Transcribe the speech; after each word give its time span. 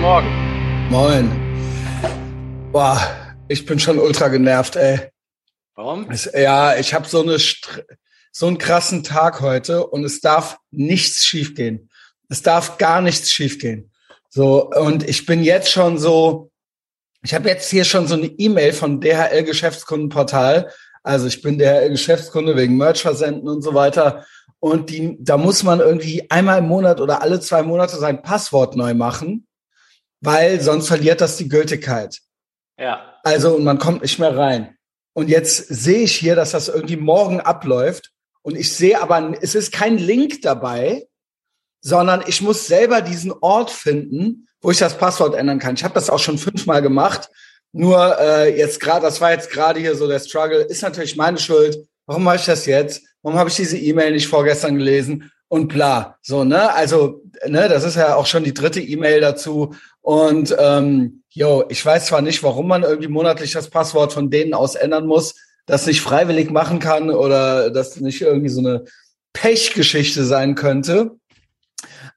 Guten 0.00 0.12
Morgen. 0.12 0.88
Moin. 0.88 2.72
Boah, 2.72 2.98
ich 3.48 3.66
bin 3.66 3.78
schon 3.78 3.98
ultra 3.98 4.28
genervt, 4.28 4.76
ey. 4.76 4.98
Warum? 5.74 6.10
Es, 6.10 6.24
ja, 6.32 6.74
ich 6.76 6.94
habe 6.94 7.06
so 7.06 7.20
eine 7.22 7.36
so 8.32 8.46
einen 8.46 8.56
krassen 8.56 9.02
Tag 9.02 9.42
heute 9.42 9.86
und 9.86 10.02
es 10.04 10.22
darf 10.22 10.56
nichts 10.70 11.26
schiefgehen. 11.26 11.90
Es 12.30 12.40
darf 12.40 12.78
gar 12.78 13.02
nichts 13.02 13.30
schiefgehen. 13.30 13.92
So 14.30 14.70
und 14.70 15.06
ich 15.06 15.26
bin 15.26 15.42
jetzt 15.42 15.70
schon 15.70 15.98
so 15.98 16.50
ich 17.22 17.34
habe 17.34 17.50
jetzt 17.50 17.68
hier 17.68 17.84
schon 17.84 18.06
so 18.06 18.14
eine 18.14 18.28
E-Mail 18.28 18.72
von 18.72 19.02
DHL 19.02 19.42
Geschäftskundenportal. 19.44 20.72
Also 21.02 21.26
ich 21.26 21.42
bin 21.42 21.58
DHL 21.58 21.90
Geschäftskunde 21.90 22.56
wegen 22.56 22.78
Merch 22.78 23.02
versenden 23.02 23.50
und 23.50 23.60
so 23.60 23.74
weiter 23.74 24.24
und 24.60 24.88
die 24.88 25.18
da 25.20 25.36
muss 25.36 25.62
man 25.62 25.80
irgendwie 25.80 26.30
einmal 26.30 26.60
im 26.60 26.68
Monat 26.68 27.02
oder 27.02 27.20
alle 27.20 27.38
zwei 27.40 27.62
Monate 27.62 27.98
sein 27.98 28.22
Passwort 28.22 28.76
neu 28.76 28.94
machen, 28.94 29.46
weil 30.20 30.60
sonst 30.60 30.88
verliert 30.88 31.20
das 31.20 31.36
die 31.36 31.48
Gültigkeit. 31.48 32.18
Ja. 32.78 33.18
Also 33.22 33.56
und 33.56 33.64
man 33.64 33.78
kommt 33.78 34.02
nicht 34.02 34.18
mehr 34.18 34.36
rein. 34.36 34.76
Und 35.12 35.28
jetzt 35.28 35.66
sehe 35.68 36.02
ich 36.02 36.16
hier, 36.16 36.36
dass 36.36 36.52
das 36.52 36.68
irgendwie 36.68 36.96
morgen 36.96 37.40
abläuft. 37.40 38.10
Und 38.42 38.56
ich 38.56 38.72
sehe 38.72 39.00
aber, 39.00 39.34
es 39.40 39.54
ist 39.54 39.72
kein 39.72 39.98
Link 39.98 40.42
dabei, 40.42 41.06
sondern 41.82 42.22
ich 42.26 42.40
muss 42.40 42.66
selber 42.66 43.02
diesen 43.02 43.32
Ort 43.40 43.70
finden, 43.70 44.48
wo 44.60 44.70
ich 44.70 44.78
das 44.78 44.96
Passwort 44.96 45.34
ändern 45.34 45.58
kann. 45.58 45.74
Ich 45.74 45.84
habe 45.84 45.94
das 45.94 46.10
auch 46.10 46.18
schon 46.18 46.38
fünfmal 46.38 46.82
gemacht. 46.82 47.28
Nur 47.72 48.18
äh, 48.18 48.56
jetzt 48.56 48.80
gerade, 48.80 49.02
das 49.02 49.20
war 49.20 49.32
jetzt 49.32 49.50
gerade 49.50 49.80
hier 49.80 49.94
so 49.94 50.08
der 50.08 50.18
Struggle, 50.18 50.62
ist 50.62 50.82
natürlich 50.82 51.16
meine 51.16 51.38
Schuld. 51.38 51.78
Warum 52.06 52.24
mache 52.24 52.36
ich 52.36 52.44
das 52.44 52.66
jetzt? 52.66 53.02
Warum 53.22 53.38
habe 53.38 53.50
ich 53.50 53.56
diese 53.56 53.78
E-Mail 53.78 54.12
nicht 54.12 54.26
vorgestern 54.26 54.76
gelesen? 54.76 55.30
Und 55.50 55.66
bla. 55.66 56.16
So, 56.22 56.44
ne? 56.44 56.72
Also, 56.72 57.24
ne, 57.44 57.68
das 57.68 57.82
ist 57.82 57.96
ja 57.96 58.14
auch 58.14 58.26
schon 58.26 58.44
die 58.44 58.54
dritte 58.54 58.80
E-Mail 58.80 59.20
dazu. 59.20 59.74
Und 60.00 60.54
ähm, 60.56 61.24
yo, 61.28 61.64
ich 61.68 61.84
weiß 61.84 62.06
zwar 62.06 62.22
nicht, 62.22 62.44
warum 62.44 62.68
man 62.68 62.84
irgendwie 62.84 63.08
monatlich 63.08 63.50
das 63.50 63.68
Passwort 63.68 64.12
von 64.12 64.30
denen 64.30 64.54
aus 64.54 64.76
ändern 64.76 65.06
muss, 65.06 65.34
das 65.66 65.86
nicht 65.86 66.02
freiwillig 66.02 66.52
machen 66.52 66.78
kann 66.78 67.10
oder 67.10 67.70
das 67.70 68.00
nicht 68.00 68.22
irgendwie 68.22 68.48
so 68.48 68.60
eine 68.60 68.84
Pechgeschichte 69.32 70.24
sein 70.24 70.54
könnte. 70.54 71.16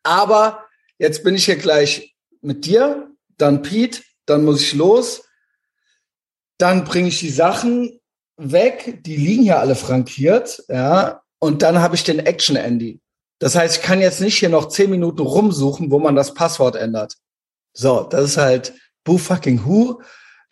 Aber 0.04 0.66
jetzt 1.00 1.23
bin 1.23 1.34
ich 1.34 1.45
hier 1.45 1.56
gleich 1.56 2.16
mit 2.42 2.66
dir, 2.66 3.09
dann 3.38 3.64
Pete, 3.64 4.02
dann 4.28 4.45
muss 4.45 4.61
ich 4.61 4.73
los, 4.73 5.23
dann 6.59 6.84
bringe 6.84 7.08
ich 7.08 7.20
die 7.20 7.31
Sachen 7.31 8.00
weg, 8.38 9.00
die 9.02 9.16
liegen 9.16 9.44
ja 9.44 9.58
alle 9.58 9.76
frankiert, 9.76 10.64
ja, 10.67 11.23
und 11.39 11.61
dann 11.64 11.80
habe 11.80 11.95
ich 11.95 12.04
den 12.04 12.20
Action 12.20 12.56
Andy. 12.56 13.02
Das 13.39 13.56
heißt, 13.56 13.78
ich 13.78 13.81
kann 13.84 14.00
jetzt 14.00 14.22
nicht 14.22 14.38
hier 14.38 14.50
noch 14.50 14.70
zehn 14.70 14.89
Minuten 14.89 15.22
rumsuchen, 15.22 15.92
wo 15.92 16.00
man 16.00 16.16
das 16.16 16.34
Passwort 16.34 16.76
ändert. 16.76 17.16
So, 17.73 18.03
das 18.03 18.23
ist 18.23 18.38
halt 18.38 18.73
Boo 19.03 19.17
fucking 19.17 19.66
Who. 19.66 20.02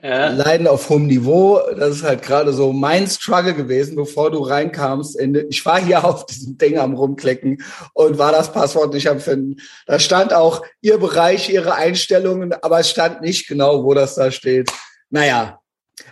Ja. 0.04 0.30
Leiden 0.30 0.68
auf 0.68 0.90
hohem 0.90 1.06
Niveau. 1.06 1.62
Das 1.78 1.98
ist 1.98 2.04
halt 2.04 2.24
gerade 2.24 2.54
so 2.54 2.74
mein 2.74 3.08
Struggle 3.08 3.54
gewesen, 3.54 3.96
bevor 3.96 4.32
du 4.32 4.40
reinkamst. 4.40 5.16
In, 5.16 5.36
ich 5.50 5.64
war 5.66 5.80
hier 5.80 6.04
auf 6.06 6.26
diesem 6.26 6.58
Ding 6.58 6.80
am 6.80 6.96
rumklicken 6.96 7.64
und 7.94 8.18
war 8.18 8.32
das 8.32 8.52
Passwort 8.52 8.94
nicht 8.94 9.08
am 9.08 9.20
finden. 9.20 9.62
Da 9.86 10.00
stand 10.00 10.34
auch 10.34 10.66
ihr 10.82 10.98
Bereich, 10.98 11.50
ihre 11.50 11.76
Einstellungen, 11.76 12.54
aber 12.54 12.80
es 12.80 12.90
stand 12.90 13.22
nicht 13.22 13.48
genau, 13.48 13.84
wo 13.84 13.94
das 13.94 14.16
da 14.16 14.32
steht. 14.32 14.72
Naja, 15.12 15.60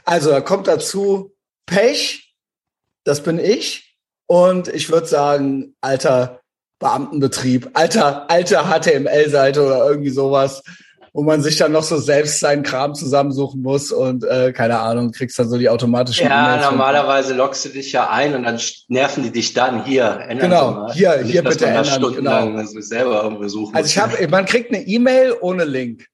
also 0.06 0.30
da 0.30 0.42
kommt 0.42 0.67
dazu 0.67 1.34
Pech, 1.66 2.36
das 3.03 3.23
bin 3.23 3.40
ich. 3.40 3.97
Und 4.28 4.67
ich 4.67 4.92
würde 4.92 5.08
sagen, 5.08 5.75
alter 5.81 6.39
Beamtenbetrieb, 6.80 7.69
alter, 7.73 8.30
alter 8.30 8.66
HTML-Seite 8.66 9.66
oder 9.66 9.89
irgendwie 9.89 10.09
sowas 10.09 10.63
wo 11.13 11.23
man 11.23 11.41
sich 11.41 11.58
dann 11.58 11.72
noch 11.72 11.83
so 11.83 11.97
selbst 11.97 12.39
seinen 12.39 12.63
Kram 12.63 12.94
zusammensuchen 12.94 13.61
muss 13.61 13.91
und 13.91 14.23
äh, 14.23 14.53
keine 14.53 14.79
Ahnung, 14.79 15.12
kriegst 15.12 15.39
dann 15.39 15.50
so 15.50 15.57
die 15.57 15.69
automatischen 15.69 16.28
Ja, 16.28 16.57
e 16.57 16.62
normalerweise 16.62 17.34
loggst 17.34 17.66
du 17.66 17.69
dich 17.69 17.91
ja 17.91 18.09
ein 18.09 18.35
und 18.35 18.44
dann 18.44 18.59
nerven 18.88 19.23
die 19.23 19.31
dich 19.31 19.53
dann 19.53 19.85
hier. 19.85 20.25
Genau, 20.29 20.91
hier, 20.94 21.18
Nicht, 21.18 21.31
hier 21.31 21.44
bitte 21.44 21.66
ändern. 21.66 22.13
Genau. 22.13 22.63
selber 22.79 23.23
irgendwo 23.23 23.47
suchen 23.47 23.75
also 23.75 23.88
ich 23.88 23.97
habe, 23.97 24.28
man 24.28 24.45
kriegt 24.45 24.73
eine 24.73 24.85
E-Mail 24.85 25.35
ohne 25.41 25.66
Link. 25.66 26.06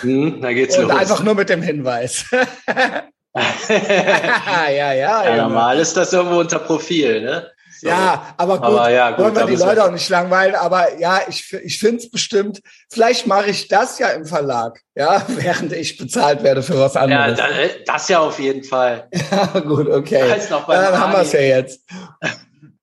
Hm, 0.00 0.40
da 0.40 0.52
geht's 0.52 0.76
und 0.76 0.88
los. 0.88 0.92
einfach 0.98 1.22
nur 1.22 1.34
mit 1.34 1.48
dem 1.48 1.62
Hinweis. 1.62 2.24
ja, 3.34 4.70
ja, 4.70 4.92
ja. 4.92 5.24
ja 5.24 5.36
normal 5.36 5.78
ist 5.78 5.96
das 5.96 6.12
irgendwo 6.12 6.40
unter 6.40 6.58
Profil, 6.58 7.22
ne? 7.22 7.46
So. 7.80 7.88
Ja, 7.88 8.34
aber 8.36 8.58
gut, 8.58 8.66
aber 8.66 8.90
ja, 8.90 9.10
gut 9.12 9.24
wollen 9.24 9.36
wir 9.36 9.46
die 9.46 9.56
Leute 9.56 9.84
auch 9.84 9.90
nicht 9.90 10.08
langweilen. 10.10 10.54
Aber 10.54 10.98
ja, 10.98 11.20
ich, 11.28 11.50
ich 11.64 11.78
finde 11.78 11.96
es 11.96 12.10
bestimmt, 12.10 12.60
vielleicht 12.90 13.26
mache 13.26 13.48
ich 13.48 13.68
das 13.68 13.98
ja 13.98 14.08
im 14.08 14.26
Verlag, 14.26 14.82
ja, 14.94 15.24
während 15.28 15.72
ich 15.72 15.96
bezahlt 15.96 16.42
werde 16.42 16.62
für 16.62 16.78
was 16.78 16.94
anderes. 16.94 17.38
Ja, 17.38 17.46
das 17.86 18.08
ja 18.08 18.18
auf 18.18 18.38
jeden 18.38 18.64
Fall. 18.64 19.08
Ja, 19.30 19.60
gut, 19.60 19.88
okay. 19.88 20.34
Dann 20.48 20.98
haben 20.98 21.12
wir 21.12 21.20
es 21.20 21.32
ja 21.32 21.40
jetzt. 21.40 21.80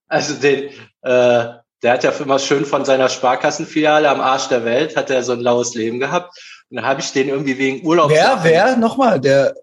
Also 0.09 0.35
den, 0.35 0.69
äh, 1.01 1.45
der 1.83 1.91
hat 1.91 2.03
ja 2.05 2.11
immer 2.11 2.39
schön 2.39 2.65
von 2.65 2.85
seiner 2.85 3.09
Sparkassenfiliale 3.09 4.07
am 4.07 4.21
Arsch 4.21 4.47
der 4.47 4.63
Welt, 4.63 4.95
hat 4.95 5.09
er 5.09 5.21
so 5.21 5.33
ein 5.33 5.41
laues 5.41 5.75
Leben 5.75 5.99
gehabt. 5.99 6.31
Und 6.69 6.77
dann 6.77 6.85
habe 6.85 7.01
ich 7.01 7.11
den 7.11 7.27
irgendwie 7.27 7.57
wegen 7.57 7.85
Urlaub. 7.85 8.09
Wer, 8.09 8.39
wer? 8.41 8.77
Nochmal, 8.77 9.19
der 9.19 9.53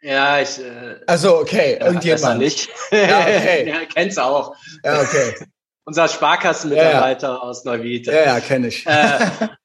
ja, 0.00 0.40
ich. 0.40 0.58
Äh, 0.58 1.00
also 1.06 1.38
okay, 1.38 1.78
irgendjemand. 1.80 2.40
nicht. 2.40 2.68
Ja, 2.90 3.20
okay. 3.20 3.68
ja, 3.68 3.76
kennst 3.92 4.18
auch. 4.18 4.54
Ja, 4.84 5.00
okay. 5.00 5.34
Unser 5.84 6.08
Sparkassenmitarbeiter 6.08 7.28
ja, 7.28 7.34
ja. 7.34 7.40
aus 7.40 7.64
Neuwied. 7.64 8.06
Ja, 8.06 8.24
ja, 8.24 8.40
kenne 8.40 8.68
ich. 8.68 8.86
Äh, 8.86 9.18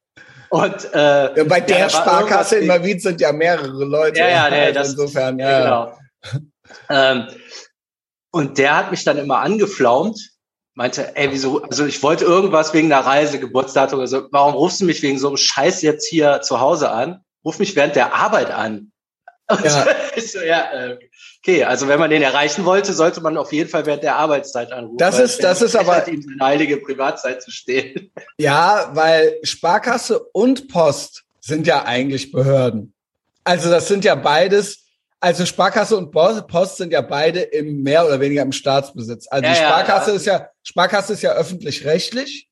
und 0.49 0.93
äh, 0.93 1.37
ja, 1.37 1.43
bei 1.43 1.59
der 1.59 1.79
ja, 1.79 1.89
Sparkasse 1.89 2.57
in 2.57 2.67
Neuwied 2.67 3.01
sind 3.01 3.19
ja 3.19 3.33
mehrere 3.33 3.83
Leute. 3.83 4.19
Ja, 4.19 4.29
ja, 4.29 4.49
nee, 4.49 4.61
also 4.67 4.79
das, 4.79 4.89
insofern, 4.91 5.39
ja. 5.39 5.97
Genau. 6.21 6.41
ähm, 6.89 7.27
und 8.31 8.57
der 8.57 8.77
hat 8.77 8.91
mich 8.91 9.03
dann 9.03 9.17
immer 9.17 9.39
angeflaumt, 9.39 10.17
meinte, 10.75 11.15
ey, 11.15 11.31
wieso, 11.31 11.61
also 11.61 11.85
ich 11.85 12.01
wollte 12.01 12.25
irgendwas 12.25 12.73
wegen 12.73 12.89
der 12.89 12.99
Reise, 12.99 13.39
Geburtsdatum 13.39 13.99
oder 13.99 14.07
so, 14.07 14.27
warum 14.31 14.55
rufst 14.55 14.81
du 14.81 14.85
mich 14.85 15.01
wegen 15.01 15.19
so 15.19 15.27
einem 15.27 15.37
Scheiß 15.37 15.81
jetzt 15.81 16.07
hier 16.07 16.41
zu 16.41 16.59
Hause 16.59 16.89
an? 16.89 17.21
Ruf 17.45 17.59
mich 17.59 17.75
während 17.75 17.95
der 17.95 18.15
Arbeit 18.15 18.49
an. 18.49 18.92
Ja. 19.49 19.85
so, 20.21 20.39
ja, 20.39 20.71
äh, 20.73 20.97
okay, 21.39 21.63
also 21.63 21.87
wenn 21.87 21.99
man 21.99 22.09
den 22.09 22.21
erreichen 22.21 22.65
wollte, 22.65 22.93
sollte 22.93 23.21
man 23.21 23.37
auf 23.37 23.51
jeden 23.51 23.69
Fall 23.69 23.85
während 23.85 24.03
der 24.03 24.15
Arbeitszeit 24.15 24.71
anrufen. 24.71 24.97
Das 24.97 25.19
ist, 25.19 25.43
das 25.43 25.61
ist 25.61 25.75
aber 25.75 26.07
ihm 26.07 26.21
seine 26.21 26.39
heilige 26.39 26.77
Privatzeit 26.77 27.41
zu 27.41 27.51
stehen. 27.51 28.11
Ja, 28.37 28.89
weil 28.93 29.37
Sparkasse 29.43 30.19
und 30.19 30.67
Post 30.67 31.23
sind 31.39 31.67
ja 31.67 31.83
eigentlich 31.85 32.31
Behörden. 32.31 32.93
Also 33.43 33.69
das 33.69 33.87
sind 33.87 34.03
ja 34.05 34.15
beides. 34.15 34.85
Also 35.19 35.45
Sparkasse 35.45 35.95
und 35.95 36.11
Post 36.11 36.77
sind 36.77 36.91
ja 36.91 37.01
beide 37.01 37.41
im 37.41 37.83
mehr 37.83 38.05
oder 38.05 38.19
weniger 38.19 38.41
im 38.41 38.51
Staatsbesitz. 38.51 39.27
Also 39.29 39.45
ja, 39.45 39.55
Sparkasse 39.55 40.11
ja, 40.11 40.15
ist 40.15 40.25
ja 40.25 40.49
Sparkasse 40.63 41.13
ist 41.13 41.21
ja 41.21 41.33
öffentlich-rechtlich. 41.33 42.49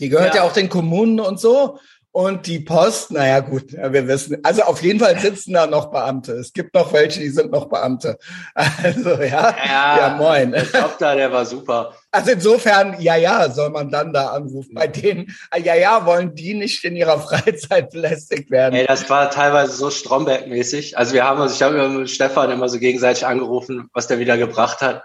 Die 0.00 0.08
gehört 0.08 0.34
ja. 0.34 0.42
ja 0.42 0.48
auch 0.48 0.52
den 0.52 0.68
Kommunen 0.68 1.20
und 1.20 1.40
so. 1.40 1.78
Und 2.10 2.46
die 2.46 2.58
Post, 2.58 3.12
naja 3.12 3.40
gut, 3.40 3.72
wir 3.72 4.08
wissen, 4.08 4.38
also 4.42 4.62
auf 4.62 4.82
jeden 4.82 4.98
Fall 4.98 5.18
sitzen 5.20 5.52
da 5.52 5.66
noch 5.66 5.90
Beamte. 5.90 6.32
Es 6.32 6.52
gibt 6.52 6.74
noch 6.74 6.92
welche, 6.92 7.20
die 7.20 7.28
sind 7.28 7.52
noch 7.52 7.68
Beamte. 7.68 8.18
Also 8.54 9.10
ja, 9.22 9.54
ja, 9.64 9.98
ja 9.98 10.16
moin. 10.16 10.52
Der 10.52 10.62
Job 10.62 10.96
da, 10.98 11.14
der 11.14 11.30
war 11.30 11.44
super. 11.44 11.92
Also 12.10 12.30
insofern, 12.30 12.96
ja, 13.00 13.16
ja, 13.16 13.50
soll 13.50 13.70
man 13.70 13.90
dann 13.90 14.12
da 14.12 14.28
anrufen. 14.28 14.74
Bei 14.74 14.86
denen, 14.86 15.36
ja, 15.62 15.74
ja, 15.74 16.06
wollen 16.06 16.34
die 16.34 16.54
nicht 16.54 16.84
in 16.84 16.96
ihrer 16.96 17.20
Freizeit 17.20 17.90
belästigt 17.90 18.50
werden. 18.50 18.74
Ey, 18.74 18.86
das 18.86 19.08
war 19.10 19.30
teilweise 19.30 19.72
so 19.72 19.90
Stromberg-mäßig. 19.90 20.96
Also 20.96 21.12
wir 21.12 21.24
haben 21.24 21.40
uns, 21.40 21.54
ich 21.54 21.62
habe 21.62 21.88
mit 21.88 22.10
Stefan 22.10 22.50
immer 22.50 22.68
so 22.68 22.78
gegenseitig 22.78 23.26
angerufen, 23.26 23.90
was 23.92 24.06
der 24.06 24.18
wieder 24.18 24.38
gebracht 24.38 24.80
hat. 24.80 25.02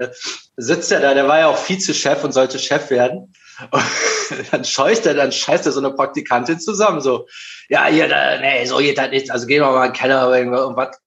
Sitzt 0.56 0.92
er 0.92 1.02
da, 1.02 1.14
der 1.14 1.28
war 1.28 1.40
ja 1.40 1.48
auch 1.48 1.58
Vizechef 1.58 2.24
und 2.24 2.32
sollte 2.32 2.58
Chef 2.58 2.90
werden. 2.90 3.34
Und 3.72 3.84
dann 4.52 4.66
scheucht 4.66 5.06
er, 5.06 5.14
dann 5.14 5.32
scheißt 5.32 5.66
er 5.66 5.72
so 5.72 5.80
eine 5.80 5.92
Praktikantin 5.92 6.60
zusammen, 6.60 7.02
so, 7.02 7.28
ja, 7.70 7.86
hier, 7.86 8.08
da, 8.08 8.40
nee, 8.40 8.66
so 8.66 8.78
geht 8.78 8.98
das 8.98 9.10
nicht, 9.10 9.32
also 9.32 9.48
gehen 9.48 9.62
wir 9.62 9.72
mal 9.72 9.86
in 9.86 9.92
den 9.92 9.98
Keller 9.98 10.28
oder 10.28 10.40
irgendwas. 10.40 11.00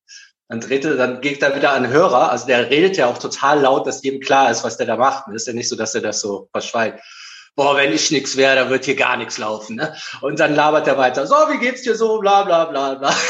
Dann 0.48 0.60
dreht 0.60 0.84
er, 0.84 0.94
dann 0.94 1.20
geht 1.20 1.42
er 1.42 1.56
wieder 1.56 1.72
an 1.72 1.88
Hörer, 1.88 2.30
also 2.30 2.46
der 2.46 2.70
redet 2.70 2.96
ja 2.96 3.06
auch 3.06 3.18
total 3.18 3.60
laut, 3.60 3.86
dass 3.86 4.02
jedem 4.02 4.20
klar 4.20 4.50
ist, 4.50 4.62
was 4.62 4.76
der 4.76 4.86
da 4.86 4.96
macht. 4.96 5.28
ist 5.28 5.48
ja 5.48 5.52
nicht 5.52 5.68
so, 5.68 5.76
dass 5.76 5.94
er 5.94 6.02
das 6.02 6.20
so 6.20 6.48
verschweigt. 6.52 7.02
Boah, 7.56 7.74
wenn 7.76 7.92
ich 7.92 8.10
nix 8.10 8.36
wäre, 8.36 8.54
dann 8.54 8.70
wird 8.70 8.84
hier 8.84 8.96
gar 8.96 9.16
nichts 9.16 9.38
laufen. 9.38 9.76
Ne? 9.76 9.96
Und 10.20 10.38
dann 10.38 10.54
labert 10.54 10.86
er 10.86 10.98
weiter, 10.98 11.26
so, 11.26 11.34
wie 11.34 11.58
geht's 11.58 11.82
dir 11.82 11.96
so, 11.96 12.20
bla 12.20 12.44
bla 12.44 12.66
bla 12.66 12.94
bla. 12.94 13.14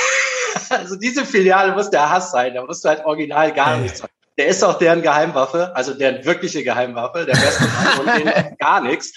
Also 0.70 0.96
diese 0.96 1.26
Filiale 1.26 1.72
muss 1.72 1.90
der 1.90 2.08
Hass 2.08 2.30
sein, 2.30 2.54
da 2.54 2.64
musst 2.64 2.82
du 2.82 2.88
halt 2.88 3.04
original 3.04 3.52
gar 3.52 3.76
nichts 3.76 4.00
machen. 4.00 4.15
Der 4.38 4.48
ist 4.48 4.62
auch 4.62 4.78
deren 4.78 5.02
Geheimwaffe, 5.02 5.74
also 5.74 5.94
deren 5.94 6.24
wirkliche 6.24 6.62
Geheimwaffe, 6.62 7.24
der 7.24 7.32
beste 7.32 7.64
und 8.00 8.58
gar 8.58 8.82
nichts. 8.82 9.12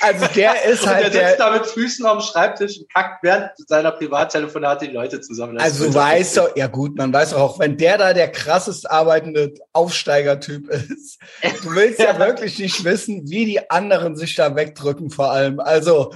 Also 0.00 0.26
der 0.34 0.64
ist 0.64 0.86
halt. 0.86 1.06
Und 1.06 1.14
der 1.14 1.28
sitzt 1.28 1.40
da 1.40 1.50
mit 1.50 1.66
Füßen 1.66 2.04
am 2.04 2.20
Schreibtisch 2.20 2.78
und 2.78 2.92
kackt 2.92 3.22
während 3.22 3.50
seiner 3.66 3.90
Privattelefonate 3.90 4.86
die 4.86 4.92
Leute 4.92 5.20
zusammen. 5.20 5.56
Das 5.56 5.64
also 5.64 5.86
du 5.86 5.94
weißt 5.94 6.36
doch, 6.36 6.56
ja 6.56 6.66
gut, 6.66 6.96
man 6.96 7.12
weiß 7.12 7.34
auch, 7.34 7.58
wenn 7.58 7.78
der 7.78 7.96
da 7.96 8.12
der 8.12 8.30
krassest 8.30 8.90
arbeitende 8.90 9.54
Aufsteigertyp 9.72 10.68
ist, 10.68 11.18
du 11.62 11.74
willst 11.74 11.98
ja 12.00 12.18
wirklich 12.18 12.58
nicht 12.58 12.84
wissen, 12.84 13.28
wie 13.28 13.46
die 13.46 13.70
anderen 13.70 14.16
sich 14.16 14.34
da 14.34 14.54
wegdrücken 14.54 15.10
vor 15.10 15.30
allem. 15.30 15.58
Also 15.60 16.12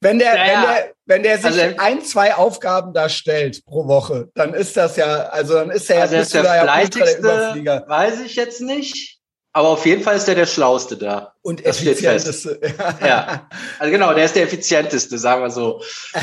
Wenn 0.00 0.18
der, 0.18 0.34
Ja, 0.36 0.42
wenn 0.42 0.52
ja. 0.52 0.62
der, 0.74 0.92
wenn 1.06 1.22
der 1.22 1.36
sich 1.38 1.46
Also- 1.46 1.76
ein, 1.78 2.04
zwei 2.04 2.34
Aufgaben 2.34 2.92
da 2.92 3.08
stellt 3.08 3.64
pro 3.64 3.86
Woche, 3.88 4.28
dann 4.34 4.52
ist 4.54 4.76
das 4.76 4.96
ja, 4.96 5.06
also 5.28 5.54
dann 5.54 5.70
ist 5.70 5.88
er 5.90 5.96
ja, 5.96 6.02
Also 6.02 6.14
er 6.16 6.20
bist 6.20 6.34
der 6.34 6.44
ja 6.44 6.62
fleißigste, 6.62 7.18
Überflieger 7.18 7.84
weiß 7.88 8.20
ich 8.20 8.34
jetzt 8.36 8.60
nicht. 8.60 9.14
Aber 9.54 9.68
auf 9.68 9.86
jeden 9.86 10.02
Fall 10.02 10.16
ist 10.16 10.28
der 10.28 10.34
der 10.34 10.44
Schlauste 10.44 10.98
da. 10.98 11.32
und 11.40 11.64
das 11.64 11.80
effizienteste. 11.80 12.60
Ja. 13.00 13.48
Also 13.78 13.90
genau, 13.90 14.12
der 14.12 14.26
ist 14.26 14.36
der 14.36 14.42
effizienteste, 14.42 15.16
sagen 15.16 15.42
wir 15.42 15.50
so. 15.50 15.82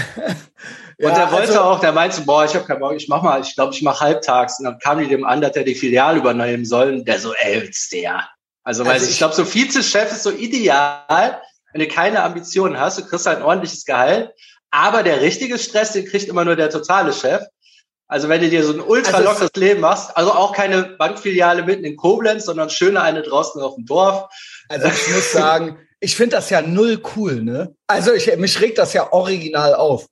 Ja, 0.99 1.09
und 1.09 1.17
der 1.17 1.31
wollte 1.31 1.47
also- 1.47 1.61
auch, 1.61 1.79
der 1.79 1.91
meinte, 1.91 2.21
boah, 2.21 2.45
ich 2.45 2.53
habe 2.53 2.65
keinen 2.65 2.79
Bock, 2.79 2.93
ich 2.93 3.07
mach 3.09 3.23
mal, 3.23 3.41
ich 3.41 3.55
glaube, 3.55 3.73
ich 3.73 3.81
mache 3.81 3.99
halbtags. 4.05 4.59
Und 4.59 4.65
dann 4.65 4.77
kam 4.77 4.99
die 4.99 5.07
dem 5.07 5.25
an, 5.25 5.41
dass 5.41 5.55
er 5.55 5.63
die 5.63 5.73
Filiale 5.73 6.19
übernehmen 6.19 6.65
soll. 6.65 6.93
Und 6.93 7.07
der 7.07 7.19
so, 7.19 7.33
ey, 7.33 7.67
ist 7.67 7.91
der. 7.91 8.17
Also, 8.63 8.83
Also 8.83 8.85
weiß 8.85 9.01
ich, 9.01 9.07
ich- 9.07 9.13
ich 9.13 9.17
glaube, 9.17 9.33
so 9.33 9.43
Vizechef 9.51 10.11
ist 10.11 10.21
so 10.21 10.29
ideal, 10.29 11.41
wenn 11.73 11.81
du 11.81 11.87
keine 11.87 12.23
Ambitionen 12.23 12.79
hast, 12.79 12.99
du 12.99 13.05
kriegst 13.05 13.25
halt 13.25 13.39
ein 13.39 13.43
ordentliches 13.43 13.85
Gehalt. 13.85 14.31
Aber 14.71 15.03
der 15.03 15.21
richtige 15.21 15.59
Stress, 15.59 15.91
den 15.91 16.05
kriegt 16.05 16.27
immer 16.27 16.45
nur 16.45 16.55
der 16.55 16.69
totale 16.69 17.13
Chef. 17.13 17.43
Also 18.07 18.29
wenn 18.29 18.41
du 18.41 18.49
dir 18.49 18.63
so 18.63 18.73
ein 18.73 18.81
ultra 18.81 19.17
Also 19.17 19.29
lockeres 19.29 19.51
Leben 19.55 19.81
machst, 19.81 20.15
also 20.15 20.31
auch 20.31 20.53
keine 20.53 20.83
Bankfiliale 20.83 21.63
mitten 21.63 21.83
in 21.83 21.95
Koblenz, 21.95 22.45
sondern 22.45 22.69
schöne 22.69 23.01
eine 23.01 23.23
draußen 23.23 23.61
auf 23.61 23.75
dem 23.75 23.85
Dorf. 23.85 24.29
Also 24.69 24.87
ich 24.87 25.13
muss 25.13 25.31
sagen, 25.33 25.79
ich 25.99 26.15
finde 26.15 26.35
das 26.35 26.49
ja 26.49 26.61
null 26.61 27.01
cool, 27.15 27.41
ne? 27.41 27.75
Also 27.87 28.13
ich, 28.13 28.35
mich 28.37 28.59
regt 28.61 28.77
das 28.77 28.93
ja 28.93 29.11
original 29.11 29.73
auf. 29.73 30.07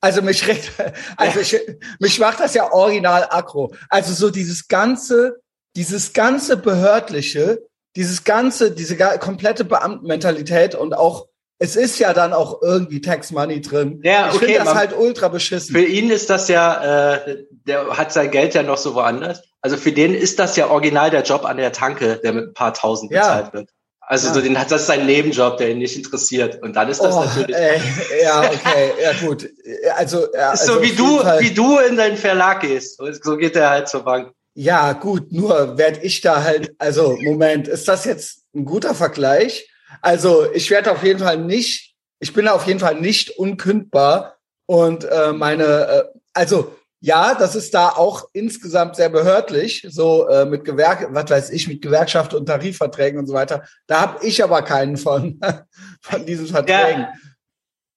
Also 0.00 0.20
mich 0.22 0.46
regt, 0.46 0.70
also 1.16 1.40
ich, 1.40 1.60
mich 2.00 2.18
macht 2.18 2.40
das 2.40 2.54
ja 2.54 2.72
original 2.72 3.26
aggro. 3.30 3.74
Also 3.88 4.14
so 4.14 4.30
dieses 4.30 4.68
ganze, 4.68 5.40
dieses 5.76 6.12
ganze 6.12 6.56
behördliche, 6.56 7.62
dieses 7.96 8.24
ganze, 8.24 8.70
diese 8.72 8.96
komplette 9.18 9.64
Beamtenmentalität 9.64 10.74
und 10.74 10.94
auch, 10.94 11.26
es 11.58 11.76
ist 11.76 11.98
ja 11.98 12.12
dann 12.12 12.32
auch 12.32 12.60
irgendwie 12.62 13.00
Tax 13.00 13.30
Money 13.30 13.60
drin. 13.60 14.00
Ja, 14.02 14.28
ich 14.28 14.34
okay, 14.34 14.44
finde 14.46 14.58
das 14.58 14.64
man- 14.66 14.76
halt 14.76 14.96
ultra 14.98 15.28
beschissen. 15.28 15.74
Für 15.74 15.84
ihn 15.84 16.10
ist 16.10 16.28
das 16.28 16.48
ja, 16.48 17.14
äh, 17.14 17.44
der 17.50 17.96
hat 17.96 18.12
sein 18.12 18.30
Geld 18.30 18.54
ja 18.54 18.62
noch 18.62 18.76
so 18.78 18.94
woanders. 18.94 19.42
Also 19.62 19.76
für 19.76 19.92
den 19.92 20.14
ist 20.14 20.38
das 20.38 20.56
ja 20.56 20.68
original 20.68 21.10
der 21.10 21.22
Job 21.22 21.44
an 21.44 21.56
der 21.56 21.72
Tanke, 21.72 22.16
der 22.22 22.32
mit 22.32 22.48
ein 22.48 22.54
paar 22.54 22.74
tausend 22.74 23.12
Ja. 23.12 23.20
bezahlt 23.20 23.52
wird. 23.54 23.70
Also 24.06 24.26
Ja. 24.28 24.34
so 24.34 24.40
den 24.42 24.58
hat 24.58 24.70
das 24.70 24.82
ist 24.82 24.86
sein 24.88 25.06
Nebenjob, 25.06 25.56
der 25.56 25.70
ihn 25.70 25.78
nicht 25.78 25.96
interessiert. 25.96 26.60
Und 26.62 26.74
dann 26.76 26.90
ist 26.90 27.00
das 27.00 27.14
Oh, 27.14 27.20
natürlich 27.24 27.56
ey, 27.56 27.80
ja, 28.22 28.40
okay, 28.42 28.92
ja 29.02 29.12
gut. 29.26 29.48
Also, 29.96 30.26
ja, 30.34 30.52
ist 30.52 30.60
also 30.62 30.74
so 30.74 30.82
wie 30.82 30.92
du, 30.92 31.20
Fall- 31.20 31.40
wie 31.40 31.54
du 31.54 31.78
in 31.78 31.96
deinen 31.96 32.18
Verlag 32.18 32.60
gehst. 32.60 33.00
So 33.22 33.36
geht 33.38 33.56
er 33.56 33.70
halt 33.70 33.88
zur 33.88 34.02
Bank. 34.04 34.32
Ja, 34.54 34.92
gut, 34.92 35.32
nur 35.32 35.78
werd 35.78 36.04
ich 36.04 36.20
da 36.20 36.44
halt, 36.44 36.74
also 36.78 37.18
Moment, 37.22 37.66
ist 37.66 37.88
das 37.88 38.04
jetzt 38.04 38.44
ein 38.54 38.64
guter 38.64 38.94
Vergleich? 38.94 39.68
Also 40.00 40.50
ich 40.52 40.70
werde 40.70 40.92
auf 40.92 41.02
jeden 41.02 41.18
Fall 41.18 41.38
nicht, 41.38 41.94
ich 42.20 42.32
bin 42.32 42.46
auf 42.46 42.66
jeden 42.66 42.78
Fall 42.78 43.00
nicht 43.00 43.30
unkündbar 43.36 44.36
und 44.66 45.04
äh, 45.04 45.32
meine, 45.32 45.64
äh, 45.64 46.04
also 46.32 46.74
ja, 47.00 47.34
das 47.34 47.54
ist 47.54 47.74
da 47.74 47.90
auch 47.90 48.30
insgesamt 48.32 48.96
sehr 48.96 49.10
behördlich, 49.10 49.86
so 49.90 50.26
äh, 50.28 50.46
mit 50.46 50.64
Gewerk, 50.64 51.08
was 51.10 51.28
weiß 51.28 51.50
ich, 51.50 51.68
mit 51.68 51.82
Gewerkschaft 51.82 52.32
und 52.32 52.46
Tarifverträgen 52.46 53.18
und 53.18 53.26
so 53.26 53.34
weiter. 53.34 53.64
Da 53.86 54.00
habe 54.00 54.24
ich 54.24 54.42
aber 54.42 54.62
keinen 54.62 54.96
von, 54.96 55.38
von 56.00 56.24
diesen 56.24 56.46
Verträgen. 56.46 57.08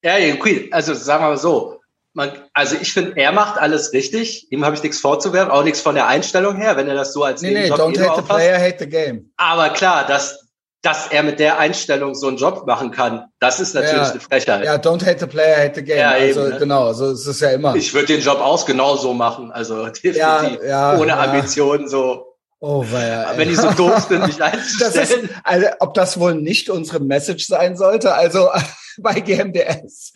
Ja, 0.04 0.18
ja, 0.18 0.34
okay. 0.34 0.68
Also 0.72 0.94
sagen 0.94 1.24
wir 1.24 1.30
mal 1.30 1.38
so. 1.38 1.77
Man, 2.18 2.32
also 2.52 2.76
ich 2.82 2.94
finde, 2.94 3.16
er 3.16 3.32
macht 3.32 3.60
alles 3.60 3.94
richtig. 3.94 4.52
Ihm 4.52 4.66
habe 4.66 4.76
ich 4.76 4.82
nichts 4.82 5.00
vorzuwerfen, 5.00 5.52
auch 5.52 5.64
nichts 5.64 5.82
von 5.82 5.94
der 5.94 6.08
Einstellung 6.08 6.56
her, 6.56 6.76
wenn 6.76 6.88
er 6.88 6.96
das 6.96 7.14
so 7.14 7.24
als 7.24 7.44
Nee, 7.44 7.50
nee, 7.52 7.70
Nebenjob 7.70 7.80
don't 7.80 7.96
eh 7.96 8.10
hate 8.10 8.16
the 8.16 8.28
player, 8.28 8.60
hate 8.60 8.78
the 8.80 8.90
game. 8.90 9.32
Aber 9.38 9.70
klar, 9.70 10.08
dass, 10.08 10.48
dass 10.82 11.12
er 11.12 11.22
mit 11.22 11.40
der 11.40 11.60
Einstellung 11.60 12.16
so 12.16 12.28
einen 12.28 12.38
Job 12.38 12.66
machen 12.66 12.90
kann, 12.90 13.26
das 13.40 13.60
ist 13.60 13.76
natürlich 13.76 13.94
Ja, 13.98 14.10
eine 14.10 14.20
Frechheit. 14.20 14.66
Ja, 14.66 14.76
don't 14.78 15.06
hate 15.06 15.20
the 15.20 15.28
player, 15.28 15.58
hate 15.58 15.76
the 15.76 15.84
game. 15.84 16.00
Ja, 16.00 16.10
also 16.10 16.42
eben, 16.42 16.50
ne? 16.54 16.58
genau, 16.58 16.92
so 16.94 17.12
ist 17.12 17.28
es 17.28 17.40
ja 17.40 17.52
immer. 17.52 17.76
Ich 17.76 17.94
würde 17.94 18.08
den 18.08 18.22
Job 18.22 18.40
auch 18.40 18.66
genauso 18.66 19.14
machen, 19.14 19.52
also 19.52 19.86
definitiv. 20.04 20.18
Ja, 20.18 20.94
ja, 20.94 20.98
ohne 20.98 21.10
ja. 21.10 21.20
Ambitionen 21.20 21.88
so. 21.88 22.36
Oh, 22.60 22.84
weia, 22.90 23.32
ey. 23.32 23.38
Wenn 23.38 23.50
die 23.50 23.56
so 23.56 23.70
doof 23.70 24.08
sind, 24.10 24.22
mich 24.26 24.38
Das 24.38 24.56
ist, 24.56 24.82
einzustellen. 24.82 25.30
also, 25.44 25.68
ob 25.82 25.94
das 25.94 26.20
wohl 26.20 26.34
nicht 26.34 26.72
unsere 26.72 27.00
Message 27.00 27.46
sein 27.46 27.78
sollte, 27.78 28.16
also 28.16 28.50
bei 29.00 29.20
GMDS. 29.20 30.14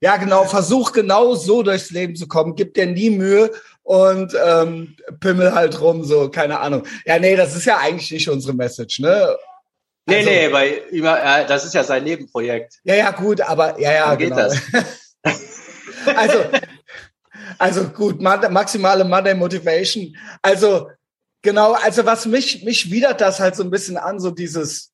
Ja, 0.00 0.16
genau, 0.16 0.44
versuch 0.44 0.92
genau 0.92 1.34
so 1.34 1.62
durchs 1.62 1.90
Leben 1.90 2.16
zu 2.16 2.26
kommen, 2.28 2.54
gib 2.54 2.74
dir 2.74 2.86
nie 2.86 3.10
Mühe 3.10 3.50
und 3.82 4.36
ähm, 4.44 4.96
pimmel 5.20 5.54
halt 5.54 5.80
rum, 5.80 6.04
so, 6.04 6.30
keine 6.30 6.60
Ahnung. 6.60 6.84
Ja, 7.04 7.18
nee, 7.18 7.36
das 7.36 7.56
ist 7.56 7.64
ja 7.64 7.78
eigentlich 7.78 8.10
nicht 8.10 8.28
unsere 8.28 8.54
Message, 8.54 9.00
ne? 9.00 9.36
nee, 10.06 10.16
also- 10.18 10.30
nee, 10.30 10.52
weil 10.52 10.72
immer, 10.90 11.18
äh, 11.22 11.46
das 11.46 11.64
ist 11.64 11.74
ja 11.74 11.84
sein 11.84 12.04
Nebenprojekt. 12.04 12.74
Ja, 12.84 12.94
ja, 12.94 13.10
gut, 13.10 13.40
aber 13.40 13.78
ja, 13.80 13.92
ja, 13.92 14.08
Dann 14.10 14.18
geht 14.18 14.28
genau. 14.30 14.42
das. 14.42 14.58
Also, 16.16 16.38
also 17.58 17.84
gut, 17.90 18.20
ma- 18.20 18.48
maximale 18.48 19.04
Monday 19.04 19.34
Motivation. 19.34 20.16
Also, 20.42 20.88
genau, 21.42 21.72
also 21.74 22.04
was 22.04 22.26
mich, 22.26 22.64
mich 22.64 22.90
widert 22.90 23.20
das 23.20 23.38
halt 23.40 23.54
so 23.54 23.62
ein 23.62 23.70
bisschen 23.70 23.96
an, 23.96 24.18
so 24.18 24.30
dieses, 24.30 24.91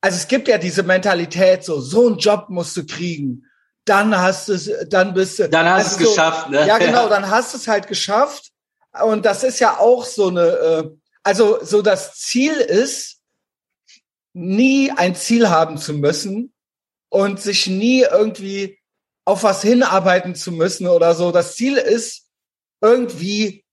also 0.00 0.16
es 0.16 0.28
gibt 0.28 0.48
ja 0.48 0.58
diese 0.58 0.82
Mentalität, 0.82 1.64
so, 1.64 1.80
so 1.80 2.06
einen 2.06 2.18
Job 2.18 2.46
musst 2.48 2.76
du 2.76 2.86
kriegen. 2.86 3.44
Dann 3.84 4.16
hast 4.16 4.48
du 4.48 4.52
es, 4.52 4.70
dann 4.88 5.14
bist 5.14 5.38
du. 5.38 5.48
Dann 5.48 5.68
hast 5.68 5.98
du 5.98 6.04
also 6.04 6.04
es 6.04 6.04
so, 6.04 6.14
geschafft, 6.14 6.50
ne? 6.50 6.66
Ja, 6.66 6.78
genau, 6.78 7.08
dann 7.08 7.28
hast 7.30 7.54
du 7.54 7.58
es 7.58 7.66
halt 7.66 7.88
geschafft. 7.88 8.50
Und 9.02 9.24
das 9.24 9.44
ist 9.44 9.60
ja 9.60 9.78
auch 9.78 10.04
so 10.04 10.28
eine, 10.28 10.40
äh, 10.40 10.90
also 11.22 11.58
so 11.62 11.82
das 11.82 12.14
Ziel 12.14 12.52
ist, 12.52 13.18
nie 14.34 14.90
ein 14.92 15.14
Ziel 15.14 15.48
haben 15.48 15.78
zu 15.78 15.94
müssen 15.94 16.52
und 17.08 17.40
sich 17.40 17.66
nie 17.66 18.02
irgendwie 18.02 18.78
auf 19.24 19.42
was 19.42 19.62
hinarbeiten 19.62 20.34
zu 20.34 20.52
müssen 20.52 20.86
oder 20.86 21.14
so. 21.14 21.32
Das 21.32 21.56
Ziel 21.56 21.76
ist 21.76 22.26
irgendwie 22.80 23.64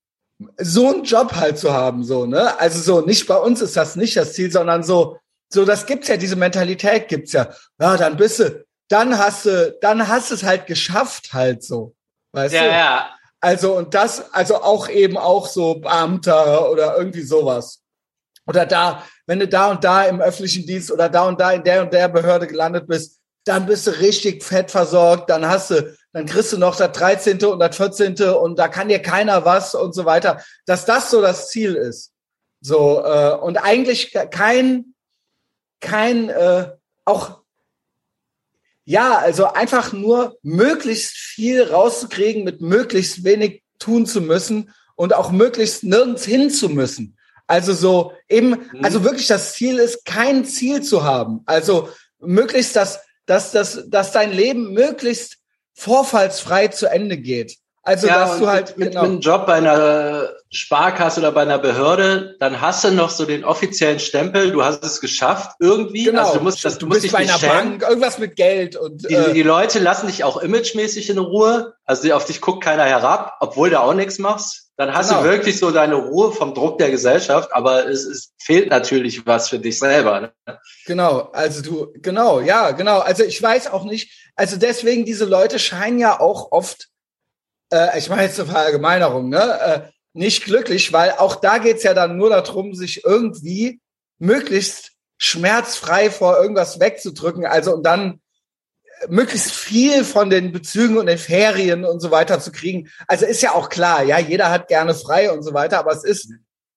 so 0.58 0.88
einen 0.88 1.04
Job 1.04 1.34
halt 1.34 1.58
zu 1.58 1.72
haben, 1.72 2.04
so, 2.04 2.26
ne? 2.26 2.58
Also 2.58 2.80
so, 2.80 3.06
nicht 3.06 3.26
bei 3.26 3.36
uns 3.36 3.62
ist 3.62 3.76
das 3.76 3.96
nicht 3.96 4.16
das 4.16 4.34
Ziel, 4.34 4.50
sondern 4.50 4.82
so, 4.82 5.18
so, 5.48 5.64
das 5.64 5.86
gibt's 5.86 6.08
ja, 6.08 6.16
diese 6.16 6.36
Mentalität 6.36 7.08
gibt's 7.08 7.32
ja. 7.32 7.48
Ja, 7.80 7.96
dann 7.96 8.16
bist 8.16 8.40
du, 8.40 8.64
dann 8.88 9.18
hast 9.18 9.46
du, 9.46 9.76
dann 9.80 10.08
hast 10.08 10.30
du 10.30 10.34
es 10.34 10.42
halt 10.42 10.66
geschafft 10.66 11.32
halt 11.32 11.62
so. 11.62 11.94
Weißt 12.32 12.54
Ja, 12.54 12.62
du? 12.62 12.68
ja. 12.70 13.10
Also 13.40 13.76
und 13.76 13.94
das, 13.94 14.32
also 14.32 14.62
auch 14.62 14.88
eben 14.88 15.16
auch 15.16 15.46
so 15.46 15.74
Beamter 15.76 16.70
oder 16.70 16.96
irgendwie 16.96 17.22
sowas. 17.22 17.82
Oder 18.46 18.64
da, 18.66 19.02
wenn 19.26 19.40
du 19.40 19.48
da 19.48 19.70
und 19.70 19.84
da 19.84 20.04
im 20.04 20.20
öffentlichen 20.20 20.66
Dienst 20.66 20.90
oder 20.90 21.08
da 21.08 21.24
und 21.24 21.40
da 21.40 21.52
in 21.52 21.62
der 21.64 21.82
und 21.82 21.92
der 21.92 22.08
Behörde 22.08 22.46
gelandet 22.46 22.86
bist, 22.86 23.20
dann 23.44 23.66
bist 23.66 23.86
du 23.86 23.92
richtig 23.92 24.42
fett 24.42 24.70
versorgt, 24.70 25.30
dann 25.30 25.46
hast 25.48 25.70
du, 25.70 25.96
dann 26.12 26.26
kriegst 26.26 26.52
du 26.52 26.58
noch 26.58 26.76
das 26.76 26.92
13. 26.92 27.44
und 27.44 27.60
das 27.60 27.76
14. 27.76 28.20
und 28.34 28.58
da 28.58 28.68
kann 28.68 28.88
dir 28.88 29.00
keiner 29.00 29.44
was 29.44 29.74
und 29.74 29.94
so 29.94 30.04
weiter. 30.04 30.42
Dass 30.64 30.84
das 30.84 31.10
so 31.10 31.20
das 31.20 31.48
Ziel 31.50 31.74
ist. 31.74 32.12
So, 32.60 33.04
äh, 33.04 33.34
und 33.36 33.58
eigentlich 33.58 34.12
kein, 34.30 34.94
kein, 35.80 36.28
äh, 36.30 36.70
auch 37.04 37.40
ja, 38.84 39.18
also 39.18 39.46
einfach 39.52 39.92
nur 39.92 40.38
möglichst 40.42 41.10
viel 41.16 41.62
rauszukriegen, 41.64 42.44
mit 42.44 42.60
möglichst 42.60 43.24
wenig 43.24 43.64
tun 43.80 44.06
zu 44.06 44.20
müssen 44.20 44.72
und 44.94 45.12
auch 45.12 45.32
möglichst 45.32 45.82
nirgends 45.82 46.24
hin 46.24 46.50
zu 46.50 46.68
müssen. 46.68 47.16
Also 47.48 47.74
so 47.74 48.12
eben, 48.28 48.50
Mhm. 48.50 48.84
also 48.84 49.02
wirklich 49.04 49.26
das 49.26 49.54
Ziel 49.54 49.78
ist, 49.78 50.04
kein 50.04 50.44
Ziel 50.44 50.82
zu 50.82 51.02
haben. 51.02 51.40
Also 51.46 51.88
möglichst, 52.20 52.76
dass, 52.76 53.00
dass, 53.26 53.50
dass, 53.50 53.84
dass 53.88 54.12
dein 54.12 54.32
Leben 54.32 54.72
möglichst 54.72 55.38
vorfallsfrei 55.74 56.68
zu 56.68 56.86
Ende 56.86 57.18
geht. 57.18 57.58
Also 57.86 58.08
ja, 58.08 58.18
dass 58.26 58.38
du 58.38 58.48
halt 58.48 58.76
mit, 58.76 58.90
genau, 58.90 59.02
mit 59.02 59.10
einem 59.12 59.20
Job 59.20 59.46
bei 59.46 59.54
einer 59.54 60.28
Sparkasse 60.50 61.20
oder 61.20 61.30
bei 61.32 61.42
einer 61.42 61.58
Behörde, 61.58 62.34
dann 62.40 62.60
hast 62.60 62.82
du 62.82 62.90
noch 62.90 63.10
so 63.10 63.24
den 63.24 63.44
offiziellen 63.44 64.00
Stempel, 64.00 64.50
du 64.50 64.64
hast 64.64 64.84
es 64.84 65.00
geschafft 65.00 65.52
irgendwie. 65.60 66.04
genau, 66.04 66.22
Also 66.26 66.38
du 66.38 66.44
musst, 66.44 66.64
das, 66.64 66.78
du 66.78 66.86
musst 66.86 67.02
bist 67.02 67.04
dich 67.04 67.12
bei 67.12 67.18
einer. 67.32 67.38
Bank, 67.38 67.82
irgendwas 67.82 68.18
mit 68.18 68.34
Geld 68.36 68.74
und 68.76 69.08
Die, 69.08 69.14
äh, 69.14 69.32
die 69.32 69.42
Leute 69.42 69.78
lassen 69.78 70.08
dich 70.08 70.24
auch 70.24 70.36
imagemäßig 70.38 71.10
in 71.10 71.18
Ruhe. 71.18 71.74
Also 71.84 72.12
auf 72.12 72.24
dich 72.24 72.40
guckt 72.40 72.64
keiner 72.64 72.84
herab, 72.84 73.34
obwohl 73.40 73.70
du 73.70 73.80
auch 73.80 73.94
nichts 73.94 74.18
machst. 74.18 74.64
Dann 74.76 74.92
hast 74.92 75.08
Genau. 75.10 75.22
du 75.22 75.28
wirklich 75.30 75.58
so 75.58 75.70
deine 75.70 75.94
Ruhe 75.94 76.32
vom 76.32 76.54
Druck 76.54 76.78
der 76.78 76.90
Gesellschaft, 76.90 77.50
aber 77.52 77.88
es, 77.88 78.04
es 78.04 78.32
fehlt 78.38 78.68
natürlich 78.68 79.24
was 79.26 79.48
für 79.48 79.58
dich 79.58 79.78
selber. 79.78 80.20
Ne? 80.20 80.32
Genau, 80.86 81.30
also 81.32 81.62
du, 81.62 81.92
genau, 82.02 82.40
ja, 82.40 82.72
genau. 82.72 82.98
Also 82.98 83.22
ich 83.22 83.40
weiß 83.40 83.68
auch 83.72 83.84
nicht, 83.84 84.10
also 84.34 84.56
deswegen, 84.56 85.04
diese 85.06 85.24
Leute 85.24 85.58
scheinen 85.58 85.98
ja 85.98 86.20
auch 86.20 86.52
oft, 86.52 86.88
äh, 87.72 87.98
ich 87.98 88.08
meine 88.08 88.22
jetzt 88.22 88.38
eine 88.40 88.48
Verallgemeinerung, 88.48 89.28
ne, 89.28 89.60
äh, 89.60 89.80
nicht 90.12 90.44
glücklich, 90.44 90.92
weil 90.92 91.12
auch 91.12 91.36
da 91.36 91.58
geht's 91.58 91.82
ja 91.82 91.94
dann 91.94 92.16
nur 92.16 92.30
darum, 92.30 92.74
sich 92.74 93.04
irgendwie 93.04 93.80
möglichst 94.18 94.92
schmerzfrei 95.18 96.10
vor 96.10 96.38
irgendwas 96.38 96.80
wegzudrücken, 96.80 97.44
also 97.46 97.74
und 97.74 97.84
dann 97.84 98.20
möglichst 99.08 99.50
viel 99.50 100.04
von 100.04 100.30
den 100.30 100.52
Bezügen 100.52 100.96
und 100.96 101.06
den 101.06 101.18
Ferien 101.18 101.84
und 101.84 102.00
so 102.00 102.10
weiter 102.10 102.40
zu 102.40 102.50
kriegen. 102.50 102.90
Also 103.06 103.26
ist 103.26 103.42
ja 103.42 103.54
auch 103.54 103.68
klar, 103.68 104.02
ja, 104.02 104.18
jeder 104.18 104.50
hat 104.50 104.68
gerne 104.68 104.94
frei 104.94 105.30
und 105.30 105.42
so 105.42 105.52
weiter, 105.52 105.78
aber 105.78 105.92
es 105.92 106.04
ist, 106.04 106.32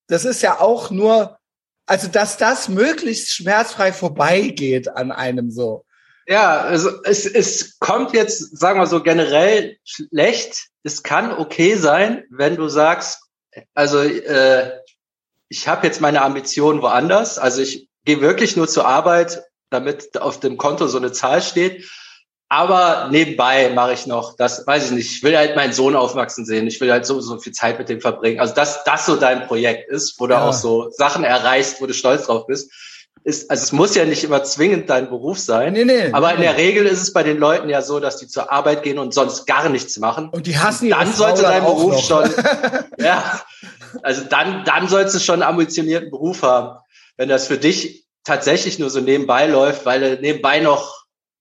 das 0.06 0.24
ist 0.24 0.42
ja 0.42 0.60
auch 0.60 0.90
nur, 0.90 1.38
also 1.86 2.08
dass 2.08 2.36
das 2.36 2.68
möglichst 2.68 3.32
schmerzfrei 3.32 3.92
vorbeigeht 3.92 4.88
an 4.88 5.12
einem 5.12 5.50
so. 5.50 5.84
Ja, 6.26 6.60
also 6.60 7.02
es, 7.04 7.26
es 7.26 7.78
kommt 7.78 8.12
jetzt, 8.12 8.56
sagen 8.58 8.78
wir 8.78 8.86
so, 8.86 9.02
generell 9.02 9.76
schlecht. 9.84 10.68
Es 10.82 11.02
kann 11.02 11.32
okay 11.32 11.74
sein, 11.74 12.24
wenn 12.30 12.56
du 12.56 12.68
sagst, 12.68 13.20
also 13.74 14.00
äh, 14.00 14.70
ich 15.48 15.66
habe 15.66 15.86
jetzt 15.86 16.00
meine 16.00 16.22
Ambitionen 16.22 16.82
woanders. 16.82 17.38
Also 17.38 17.62
ich 17.62 17.88
gehe 18.04 18.20
wirklich 18.20 18.56
nur 18.56 18.68
zur 18.68 18.86
Arbeit, 18.86 19.42
damit 19.70 20.20
auf 20.20 20.40
dem 20.40 20.56
Konto 20.56 20.86
so 20.86 20.98
eine 20.98 21.12
Zahl 21.12 21.42
steht. 21.42 21.84
Aber 22.52 23.08
nebenbei 23.12 23.70
mache 23.70 23.92
ich 23.92 24.06
noch, 24.06 24.34
das 24.36 24.66
weiß 24.66 24.86
ich 24.86 24.90
nicht, 24.90 25.12
ich 25.12 25.22
will 25.22 25.36
halt 25.36 25.54
meinen 25.54 25.72
Sohn 25.72 25.94
aufwachsen 25.94 26.44
sehen, 26.44 26.66
ich 26.66 26.80
will 26.80 26.90
halt 26.90 27.06
so, 27.06 27.20
so 27.20 27.38
viel 27.38 27.52
Zeit 27.52 27.78
mit 27.78 27.88
dem 27.88 28.00
verbringen. 28.00 28.40
Also 28.40 28.54
dass 28.56 28.82
das 28.82 29.06
so 29.06 29.14
dein 29.14 29.46
Projekt 29.46 29.88
ist, 29.88 30.18
wo 30.18 30.26
du 30.26 30.34
ja. 30.34 30.48
auch 30.48 30.52
so 30.52 30.90
Sachen 30.90 31.22
erreichst, 31.22 31.80
wo 31.80 31.86
du 31.86 31.94
stolz 31.94 32.26
drauf 32.26 32.48
bist. 32.48 32.72
Ist, 33.22 33.50
also 33.50 33.64
es 33.64 33.72
muss 33.72 33.94
ja 33.94 34.06
nicht 34.06 34.24
immer 34.24 34.42
zwingend 34.44 34.88
dein 34.88 35.10
Beruf 35.10 35.38
sein. 35.38 35.74
Nee, 35.74 35.84
nee, 35.84 36.10
aber 36.12 36.34
in 36.34 36.40
der 36.40 36.56
Regel 36.56 36.86
ist 36.86 37.02
es 37.02 37.12
bei 37.12 37.22
den 37.22 37.36
Leuten 37.36 37.68
ja 37.68 37.82
so, 37.82 38.00
dass 38.00 38.16
die 38.16 38.26
zur 38.26 38.50
Arbeit 38.50 38.82
gehen 38.82 38.98
und 38.98 39.12
sonst 39.12 39.46
gar 39.46 39.68
nichts 39.68 39.98
machen. 39.98 40.30
Und 40.30 40.46
die 40.46 40.58
hassen 40.58 40.86
und 40.86 40.98
Dann 40.98 41.12
sollte 41.12 41.42
dein 41.42 41.62
Beruf 41.62 41.92
noch. 41.92 42.02
schon, 42.02 42.30
ja, 42.98 43.42
also 44.02 44.22
dann, 44.24 44.64
dann 44.64 44.88
sollst 44.88 45.14
du 45.14 45.18
schon 45.18 45.42
einen 45.42 45.50
ambitionierten 45.50 46.10
Beruf 46.10 46.42
haben. 46.42 46.78
Wenn 47.18 47.28
das 47.28 47.46
für 47.46 47.58
dich 47.58 48.06
tatsächlich 48.24 48.78
nur 48.78 48.88
so 48.88 49.00
nebenbei 49.00 49.46
läuft, 49.46 49.84
weil 49.84 50.00
du 50.00 50.22
nebenbei 50.22 50.60
noch 50.60 50.99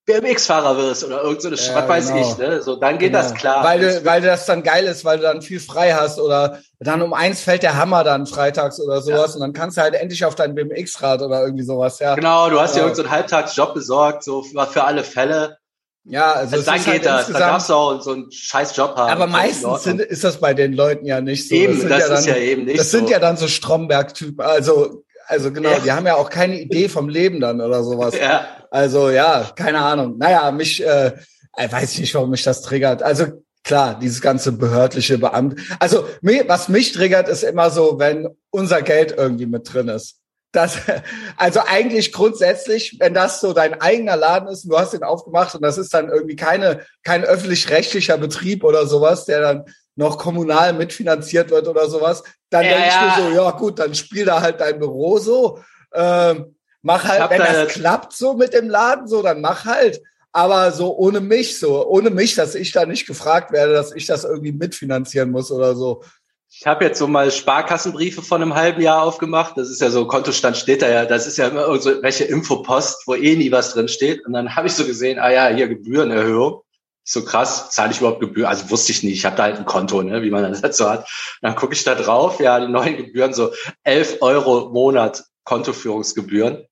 BMX-Fahrer 0.10 0.78
wirst 0.78 1.04
oder 1.04 1.24
irgend 1.24 1.42
so 1.42 1.48
eine 1.48 1.58
ja, 1.58 1.76
was 1.76 1.88
weiß 1.88 2.08
genau. 2.10 2.22
ich, 2.22 2.38
ne? 2.38 2.62
So, 2.62 2.76
dann 2.76 2.98
geht 2.98 3.14
genau. 3.14 3.24
das 3.24 3.34
klar. 3.34 3.64
Weil 3.64 3.80
du, 3.80 4.06
weil 4.06 4.22
das 4.22 4.46
dann 4.46 4.64
geil 4.64 4.86
ist, 4.86 5.06
weil 5.06 5.18
du 5.18 5.24
dann 5.24 5.42
viel 5.42 5.60
frei 5.60 5.94
hast 5.94 6.20
oder 6.20 6.60
dann 6.80 7.02
um 7.02 7.14
eins 7.14 7.42
fällt 7.42 7.64
der 7.64 7.78
Hammer 7.78 8.04
dann 8.04 8.26
freitags 8.26 8.80
oder 8.80 9.02
sowas 9.02 9.32
ja. 9.32 9.36
und 9.36 9.42
dann 9.42 9.54
kannst 9.54 9.78
du 9.78 9.82
halt 9.82 9.94
endlich 9.94 10.26
auf 10.26 10.36
dein 10.36 10.56
BMX-Rad 10.56 11.22
oder 11.22 11.44
irgendwie 11.44 11.64
sowas, 11.64 12.00
ja. 12.00 12.16
Genau, 12.16 12.50
du 12.50 12.60
hast 12.60 12.76
ja, 12.76 12.82
ja 12.82 12.88
irgendeinen 12.88 13.10
so 13.10 13.12
Halbtagsjob 13.12 13.74
besorgt, 13.74 14.24
so 14.24 14.44
für 14.44 14.84
alle 14.84 15.04
Fälle. 15.04 15.58
Ja, 16.06 16.32
also, 16.32 16.56
also 16.56 16.72
dann 16.72 16.78
geht 16.80 16.88
halt 16.88 17.06
das. 17.06 17.28
Dann 17.28 17.40
darfst 17.40 17.70
du 17.70 17.74
auch 17.74 18.02
so 18.02 18.14
einen 18.14 18.32
scheiß 18.32 18.76
Job 18.76 18.96
haben. 18.96 19.12
Aber 19.12 19.28
meistens 19.28 19.84
sind, 19.84 20.02
ist 20.02 20.24
das 20.24 20.40
bei 20.40 20.54
den 20.56 20.74
Leuten 20.74 21.06
ja 21.06 21.22
nicht 21.22 21.48
so. 21.48 21.54
Eben, 21.54 21.88
das, 21.88 22.00
das 22.00 22.10
ja 22.10 22.16
ist 22.16 22.26
dann, 22.26 22.36
ja 22.36 22.42
eben 22.42 22.66
nicht 22.66 22.80
Das 22.80 22.90
so. 22.90 22.98
sind 22.98 23.10
ja 23.10 23.20
dann 23.20 23.38
so 23.38 23.48
Stromberg-Typen. 23.48 24.44
Also 24.44 25.04
also 25.30 25.52
genau, 25.52 25.70
ja. 25.70 25.80
die 25.80 25.92
haben 25.92 26.08
ja 26.08 26.16
auch 26.16 26.32
keine 26.32 26.60
Idee 26.60 26.90
vom 26.90 27.08
Leben 27.08 27.40
dann 27.40 27.62
oder 27.62 27.84
sowas. 27.84 28.16
Ja. 28.20 28.48
Also 28.72 29.12
ja, 29.12 29.52
keine 29.56 29.80
Ahnung. 29.80 30.18
Naja, 30.18 30.52
mich, 30.52 30.84
äh, 30.84 31.12
ich 31.56 31.72
weiß 31.72 32.00
nicht, 32.00 32.16
warum 32.16 32.32
mich 32.32 32.44
das 32.44 32.64
triggert. 32.64 33.04
Also 33.04 33.28
klar, 33.64 34.00
dieses 34.00 34.22
ganze 34.22 34.52
behördliche 34.54 35.20
Beamt. 35.20 35.60
Also 35.80 36.08
was 36.48 36.68
mich 36.68 36.94
triggert, 36.94 37.30
ist 37.30 37.44
immer 37.44 37.70
so, 37.70 38.00
wenn 38.00 38.28
unser 38.50 38.82
Geld 38.82 39.14
irgendwie 39.16 39.46
mit 39.46 39.72
drin 39.72 39.88
ist. 39.88 40.16
Das, 40.52 40.80
also 41.38 41.60
eigentlich 41.68 42.12
grundsätzlich, 42.12 42.98
wenn 43.00 43.14
das 43.14 43.40
so 43.40 43.54
dein 43.54 43.80
eigener 43.80 44.16
Laden 44.16 44.50
ist, 44.50 44.64
und 44.64 44.72
du 44.72 44.80
hast 44.80 44.96
ihn 44.96 45.04
aufgemacht 45.04 45.54
und 45.54 45.62
das 45.62 45.78
ist 45.78 45.94
dann 45.94 46.10
irgendwie 46.10 46.38
keine, 46.38 46.88
kein 47.04 47.24
öffentlich-rechtlicher 47.24 48.18
Betrieb 48.18 48.64
oder 48.64 48.88
sowas, 48.88 49.26
der 49.26 49.42
dann 49.42 49.66
noch 50.00 50.18
kommunal 50.18 50.74
mitfinanziert 50.74 51.52
wird 51.52 51.68
oder 51.68 51.90
sowas, 51.90 52.24
dann 52.50 52.64
ja, 52.64 52.72
denke 52.72 52.88
ich 52.88 53.02
mir 53.02 53.24
so, 53.24 53.36
ja 53.36 53.52
gut, 53.52 53.80
dann 53.80 53.94
spiel 53.94 54.26
da 54.26 54.42
halt 54.42 54.60
dein 54.62 54.80
Büro 54.80 55.20
so, 55.20 55.60
ähm, 55.94 56.56
mach 56.82 57.04
halt, 57.04 57.30
wenn 57.30 57.40
da 57.40 57.66
das 57.66 57.74
klappt 57.74 58.14
so 58.14 58.34
mit 58.34 58.54
dem 58.54 58.70
Laden, 58.70 59.08
so, 59.08 59.22
dann 59.22 59.42
mach 59.42 59.66
halt. 59.66 60.02
Aber 60.32 60.72
so 60.72 60.96
ohne 60.96 61.20
mich, 61.20 61.60
so, 61.60 61.86
ohne 61.88 62.12
mich, 62.12 62.36
dass 62.36 62.56
ich 62.56 62.72
da 62.72 62.86
nicht 62.86 63.08
gefragt 63.08 63.52
werde, 63.52 63.74
dass 63.74 63.94
ich 63.94 64.06
das 64.06 64.24
irgendwie 64.24 64.52
mitfinanzieren 64.52 65.32
muss 65.32 65.52
oder 65.52 65.76
so. 65.76 66.04
Ich 66.52 66.66
habe 66.66 66.86
jetzt 66.86 67.00
so 67.00 67.08
mal 67.08 67.30
Sparkassenbriefe 67.30 68.22
von 68.22 68.42
einem 68.42 68.56
halben 68.56 68.82
Jahr 68.82 69.04
aufgemacht. 69.04 69.58
Das 69.58 69.70
ist 69.70 69.82
ja 69.82 69.90
so, 69.90 70.08
Kontostand 70.08 70.56
steht 70.56 70.82
da 70.82 70.90
ja, 70.90 71.06
das 71.06 71.28
ist 71.28 71.38
ja 71.38 71.48
immer 71.48 71.66
irgendwelche 71.66 72.24
Infopost, 72.26 73.06
wo 73.06 73.16
eh 73.16 73.36
nie 73.36 73.52
was 73.52 73.74
drin 73.74 73.88
steht. 73.88 74.26
Und 74.26 74.34
dann 74.34 74.56
habe 74.56 74.68
ich 74.68 74.74
so 74.74 74.86
gesehen, 74.86 75.20
ah 75.20 75.32
ja, 75.32 75.48
hier 75.50 75.68
Gebührenerhöhung 75.68 76.62
so 77.04 77.24
krass, 77.24 77.72
zahle 77.72 77.92
ich 77.92 78.00
überhaupt 78.00 78.20
Gebühren? 78.20 78.48
Also 78.48 78.70
wusste 78.70 78.92
ich 78.92 79.04
nicht, 79.04 79.14
ich 79.14 79.26
habe 79.26 79.36
da 79.36 79.44
halt 79.44 79.58
ein 79.58 79.66
Konto, 79.66 80.02
ne, 80.02 80.22
wie 80.22 80.30
man 80.30 80.44
das 80.52 80.64
halt 80.64 80.76
so 80.76 80.90
hat. 80.90 81.00
Und 81.00 81.08
dann 81.42 81.56
gucke 81.56 81.74
ich 81.74 81.84
da 81.84 81.96
drauf, 81.96 82.40
ja, 82.40 82.60
die 82.60 82.72
neuen 82.72 82.98
Gebühren, 82.98 83.34
so 83.34 83.52
11 83.84 84.18
Euro 84.22 84.68
im 84.68 84.74
Monat 84.74 85.24
Kontoführungsgebühren. 85.44 86.66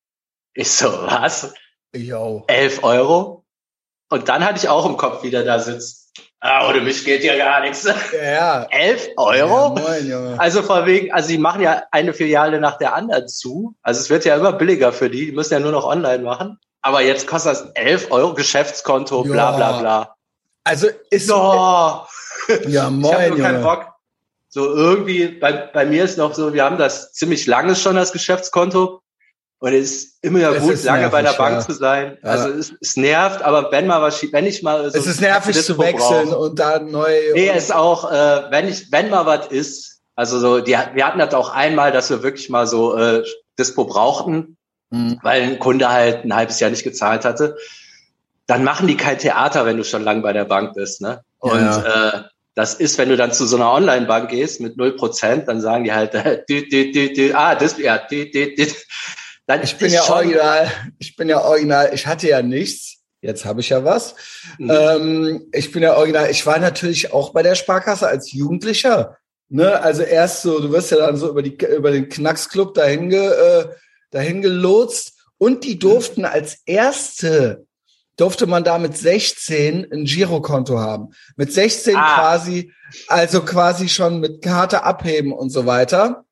Ich 0.54 0.72
so, 0.72 0.88
was? 0.88 1.54
Yo. 1.96 2.44
11 2.48 2.84
Euro? 2.84 3.46
Und 4.10 4.30
dann 4.30 4.46
hatte 4.46 4.60
ich 4.60 4.70
auch 4.70 4.86
im 4.86 4.98
Kopf 4.98 5.24
wieder 5.24 5.44
da 5.44 5.60
sitzt. 5.60 6.08
Ah, 6.40 6.70
ohne 6.70 6.82
mich 6.82 7.04
geht 7.04 7.24
ja 7.24 7.36
gar 7.36 7.62
nichts. 7.62 7.90
Ja. 8.14 8.68
11 8.70 9.10
Euro? 9.18 9.76
Ja, 9.76 9.82
moin, 9.82 10.10
Junge. 10.10 10.40
Also 10.40 10.62
vor 10.62 10.86
wegen, 10.86 11.12
also 11.12 11.30
die 11.30 11.40
machen 11.40 11.62
ja 11.62 11.84
eine 11.92 12.14
Filiale 12.14 12.60
nach 12.60 12.78
der 12.78 12.94
anderen 12.94 13.28
zu. 13.28 13.76
Also 13.82 14.02
es 14.02 14.10
wird 14.10 14.24
ja 14.24 14.36
immer 14.36 14.54
billiger 14.54 14.94
für 14.94 15.10
die. 15.10 15.26
Die 15.26 15.32
müssen 15.32 15.54
ja 15.54 15.60
nur 15.60 15.72
noch 15.72 15.86
online 15.86 16.24
machen. 16.24 16.60
Aber 16.82 17.02
jetzt 17.02 17.28
kostet 17.28 17.54
das 17.54 17.62
11 17.72 18.12
Euro 18.12 18.34
Geschäftskonto, 18.36 19.24
bla 19.24 19.52
bla 19.52 19.80
bla. 19.80 20.17
Also 20.68 20.88
ist 21.10 21.32
oh. 21.32 22.02
ja 22.68 22.90
moin, 22.90 23.06
ich 23.06 23.14
habe 23.14 23.30
nur 23.30 23.40
keinen 23.40 23.64
Bock. 23.64 23.88
So 24.50 24.66
irgendwie 24.74 25.28
bei, 25.28 25.54
bei 25.54 25.86
mir 25.86 26.04
ist 26.04 26.18
noch 26.18 26.34
so, 26.34 26.54
wir 26.54 26.64
haben 26.64 26.78
das 26.78 27.14
ziemlich 27.14 27.46
lange 27.48 27.76
schon 27.76 27.96
das 27.96 28.12
Geschäftskonto 28.12 29.02
und 29.60 29.74
es 29.74 29.92
ist 29.92 30.24
immer 30.24 30.40
ja 30.40 30.52
gut, 30.60 30.84
lange 30.84 31.00
nervig, 31.00 31.12
bei 31.12 31.22
der 31.22 31.34
Bank 31.34 31.56
ja. 31.56 31.62
zu 31.62 31.74
sein. 31.74 32.18
Ja. 32.22 32.30
Also 32.30 32.50
es, 32.50 32.74
es 32.82 32.98
nervt, 32.98 33.42
aber 33.42 33.72
wenn 33.72 33.88
mal 33.88 34.02
was, 34.02 34.22
wenn 34.32 34.46
ich 34.46 34.62
mal 34.62 34.90
so 34.92 34.98
es 34.98 35.08
ist 35.08 35.22
nervig 35.22 35.62
zu 35.64 35.78
wechseln 35.78 36.30
brauch. 36.30 36.40
und 36.40 36.60
dann 36.60 36.92
neu. 36.92 37.12
Nee, 37.34 37.50
es 37.50 37.66
ist 37.66 37.76
auch, 37.76 38.12
äh, 38.12 38.52
wenn 38.52 38.68
ich, 38.68 38.92
wenn 38.92 39.10
mal 39.10 39.26
was 39.26 39.48
ist, 39.48 40.02
also 40.16 40.40
so, 40.40 40.60
die, 40.60 40.72
wir 40.72 41.08
hatten 41.08 41.20
das 41.20 41.34
auch 41.34 41.50
einmal, 41.50 41.92
dass 41.92 42.10
wir 42.10 42.24
wirklich 42.24 42.50
mal 42.50 42.68
so 42.68 42.98
äh, 42.98 43.24
Dispo 43.58 43.86
brauchten, 43.86 44.58
mhm. 44.90 45.20
weil 45.24 45.44
ein 45.44 45.60
Kunde 45.60 45.90
halt 45.90 46.26
ein 46.26 46.36
halbes 46.36 46.60
Jahr 46.60 46.72
nicht 46.72 46.84
gezahlt 46.84 47.24
hatte 47.24 47.56
dann 48.48 48.64
machen 48.64 48.88
die 48.88 48.98
kein 48.98 49.20
Theater, 49.20 49.66
wenn 49.66 49.78
du 49.78 49.84
schon 49.84 50.04
lang 50.04 50.22
bei 50.22 50.34
der 50.34 50.46
Bank 50.46 50.74
bist. 50.74 51.02
Ne? 51.02 51.22
Und 51.40 51.60
ja. 51.60 52.10
äh, 52.10 52.24
das 52.56 52.74
ist, 52.74 52.98
wenn 52.98 53.10
du 53.10 53.18
dann 53.18 53.32
zu 53.32 53.46
so 53.46 53.58
einer 53.58 53.72
Online-Bank 53.72 54.30
gehst 54.30 54.62
mit 54.62 54.78
null 54.78 54.96
Prozent, 54.96 55.48
dann 55.48 55.62
sagen 55.62 55.84
die 55.84 55.94
halt, 55.94 56.14
dü, 56.50 56.68
dü, 56.68 56.92
dü, 56.92 57.14
dü, 57.14 57.34
ah, 57.34 57.54
das, 57.54 57.78
ja, 57.78 58.00
dü, 58.00 58.32
dü, 58.32 58.56
dü. 58.56 58.66
Dann 59.46 59.62
ich 59.62 59.78
bin 59.78 59.92
ja 59.92 60.04
original, 60.10 60.72
ich 60.98 61.16
bin 61.16 61.30
ja 61.30 61.42
original, 61.42 61.92
ich 61.94 62.08
hatte 62.08 62.28
ja 62.28 62.42
nichts, 62.42 62.98
jetzt 63.22 63.46
habe 63.46 63.62
ich 63.62 63.70
ja 63.70 63.86
was. 63.86 64.16
Mhm. 64.58 64.72
Ähm, 64.72 65.50
ich 65.54 65.72
bin 65.72 65.84
ja 65.84 65.96
original, 65.96 66.32
ich 66.32 66.46
war 66.46 66.58
natürlich 66.58 67.14
auch 67.14 67.32
bei 67.32 67.44
der 67.44 67.56
Sparkasse 67.56 68.08
als 68.08 68.32
Jugendlicher. 68.32 69.18
Ne? 69.50 69.80
Also 69.80 70.02
erst 70.02 70.42
so, 70.42 70.60
du 70.60 70.72
wirst 70.72 70.92
ja 70.92 70.98
dann 70.98 71.16
so 71.16 71.30
über, 71.30 71.44
die, 71.44 71.56
über 71.64 71.92
den 71.92 72.10
Knacksclub 72.10 72.74
dahin, 72.74 73.10
ge, 73.10 73.28
äh, 73.28 73.66
dahin 74.10 74.42
gelotst 74.42 75.14
und 75.38 75.64
die 75.64 75.78
durften 75.78 76.26
als 76.26 76.58
erste 76.66 77.67
durfte 78.18 78.48
man 78.48 78.64
da 78.64 78.78
mit 78.78 78.98
16 78.98 79.88
ein 79.92 80.06
Girokonto 80.06 80.80
haben. 80.80 81.12
Mit 81.36 81.54
16 81.54 81.96
ah. 81.96 82.16
quasi, 82.16 82.74
also 83.08 83.42
quasi 83.42 83.88
schon 83.88 84.20
mit 84.20 84.42
Karte 84.42 84.84
abheben 84.84 85.32
und 85.32 85.50
so 85.52 85.66
weiter. 85.66 86.26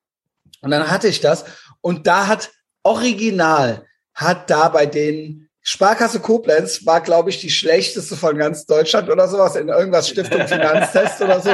Und 0.60 0.70
dann 0.70 0.90
hatte 0.90 1.08
ich 1.08 1.20
das. 1.20 1.44
Und 1.80 2.06
da 2.06 2.26
hat 2.26 2.50
original, 2.82 3.84
hat 4.14 4.50
da 4.50 4.68
bei 4.68 4.86
den 4.86 5.48
Sparkasse 5.62 6.20
Koblenz 6.20 6.86
war, 6.86 7.00
glaube 7.00 7.30
ich, 7.30 7.40
die 7.40 7.50
schlechteste 7.50 8.16
von 8.16 8.38
ganz 8.38 8.66
Deutschland 8.66 9.10
oder 9.10 9.26
sowas 9.26 9.56
in 9.56 9.68
irgendwas 9.68 10.08
Stiftung 10.08 10.46
Finanztest 10.46 11.20
oder 11.20 11.40
so. 11.40 11.50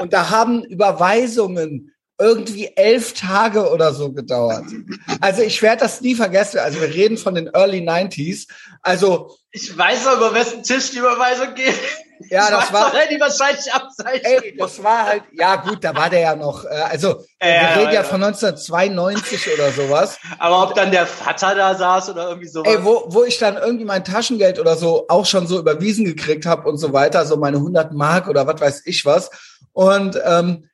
Und 0.00 0.12
da 0.12 0.28
haben 0.28 0.62
Überweisungen 0.64 1.94
irgendwie 2.18 2.72
elf 2.76 3.12
Tage 3.12 3.70
oder 3.70 3.92
so 3.92 4.12
gedauert. 4.12 4.64
Also 5.20 5.42
ich 5.42 5.60
werde 5.60 5.80
das 5.80 6.00
nie 6.00 6.14
vergessen. 6.14 6.58
Also 6.58 6.80
wir 6.80 6.88
reden 6.88 7.18
von 7.18 7.34
den 7.34 7.48
Early 7.48 7.80
90s. 7.80 8.48
Also 8.80 9.36
ich 9.50 9.76
weiß 9.76 10.06
aber, 10.06 10.34
wessen 10.34 10.62
Tisch 10.62 10.90
die 10.90 10.98
Überweisung 10.98 11.54
geht. 11.54 11.74
Ja, 12.30 12.44
ich 12.44 12.50
das 12.50 12.72
war 12.72 12.92
die 13.10 13.20
wahrscheinlich. 13.20 13.66
Ey, 14.24 14.56
das 14.56 14.82
war 14.82 15.04
halt, 15.04 15.24
ja 15.32 15.56
gut, 15.56 15.84
da 15.84 15.94
war 15.94 16.08
der 16.08 16.20
ja 16.20 16.36
noch. 16.36 16.64
Äh, 16.64 16.68
also 16.68 17.08
ja, 17.08 17.16
wir 17.40 17.48
ja, 17.48 17.74
reden 17.74 17.86
ja, 17.88 17.92
ja 17.92 18.04
von 18.04 18.22
1992 18.22 19.52
oder 19.52 19.70
sowas. 19.72 20.18
Aber 20.38 20.62
ob 20.62 20.74
dann 20.74 20.90
der 20.90 21.06
Vater 21.06 21.54
da 21.54 21.74
saß 21.74 22.10
oder 22.10 22.28
irgendwie 22.30 22.48
sowas. 22.48 22.72
Ey, 22.72 22.82
wo, 22.82 23.04
wo 23.08 23.24
ich 23.24 23.38
dann 23.38 23.56
irgendwie 23.56 23.84
mein 23.84 24.04
Taschengeld 24.04 24.58
oder 24.58 24.76
so 24.76 25.04
auch 25.08 25.26
schon 25.26 25.46
so 25.46 25.58
überwiesen 25.58 26.06
gekriegt 26.06 26.46
habe 26.46 26.68
und 26.68 26.78
so 26.78 26.92
weiter, 26.94 27.26
so 27.26 27.36
meine 27.36 27.58
100 27.58 27.92
Mark 27.92 28.28
oder 28.28 28.46
was 28.46 28.60
weiß 28.60 28.82
ich 28.86 29.04
was. 29.04 29.30
Und 29.72 30.18
ähm, 30.24 30.68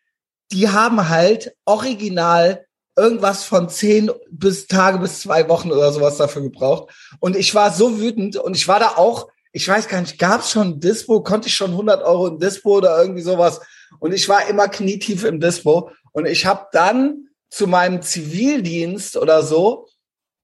die 0.52 0.68
haben 0.68 1.08
halt 1.08 1.56
original 1.64 2.66
irgendwas 2.96 3.44
von 3.44 3.68
zehn 3.68 4.10
bis 4.30 4.66
Tage 4.66 4.98
bis 4.98 5.20
zwei 5.20 5.48
Wochen 5.48 5.72
oder 5.72 5.92
sowas 5.92 6.18
dafür 6.18 6.42
gebraucht. 6.42 6.92
Und 7.20 7.36
ich 7.36 7.54
war 7.54 7.72
so 7.72 7.98
wütend 7.98 8.36
und 8.36 8.56
ich 8.56 8.68
war 8.68 8.78
da 8.78 8.94
auch, 8.96 9.28
ich 9.52 9.66
weiß 9.66 9.88
gar 9.88 10.00
nicht, 10.00 10.18
gab 10.18 10.40
es 10.40 10.50
schon 10.50 10.80
Dispo, 10.80 11.22
konnte 11.22 11.48
ich 11.48 11.54
schon 11.54 11.70
100 11.70 12.02
Euro 12.02 12.28
in 12.28 12.38
Dispo 12.38 12.76
oder 12.78 13.00
irgendwie 13.00 13.22
sowas. 13.22 13.60
Und 13.98 14.12
ich 14.12 14.28
war 14.28 14.46
immer 14.48 14.68
knietief 14.68 15.24
im 15.24 15.40
Dispo. 15.40 15.90
Und 16.12 16.26
ich 16.26 16.44
habe 16.46 16.66
dann 16.72 17.28
zu 17.50 17.66
meinem 17.66 18.02
Zivildienst 18.02 19.16
oder 19.16 19.42
so, 19.42 19.88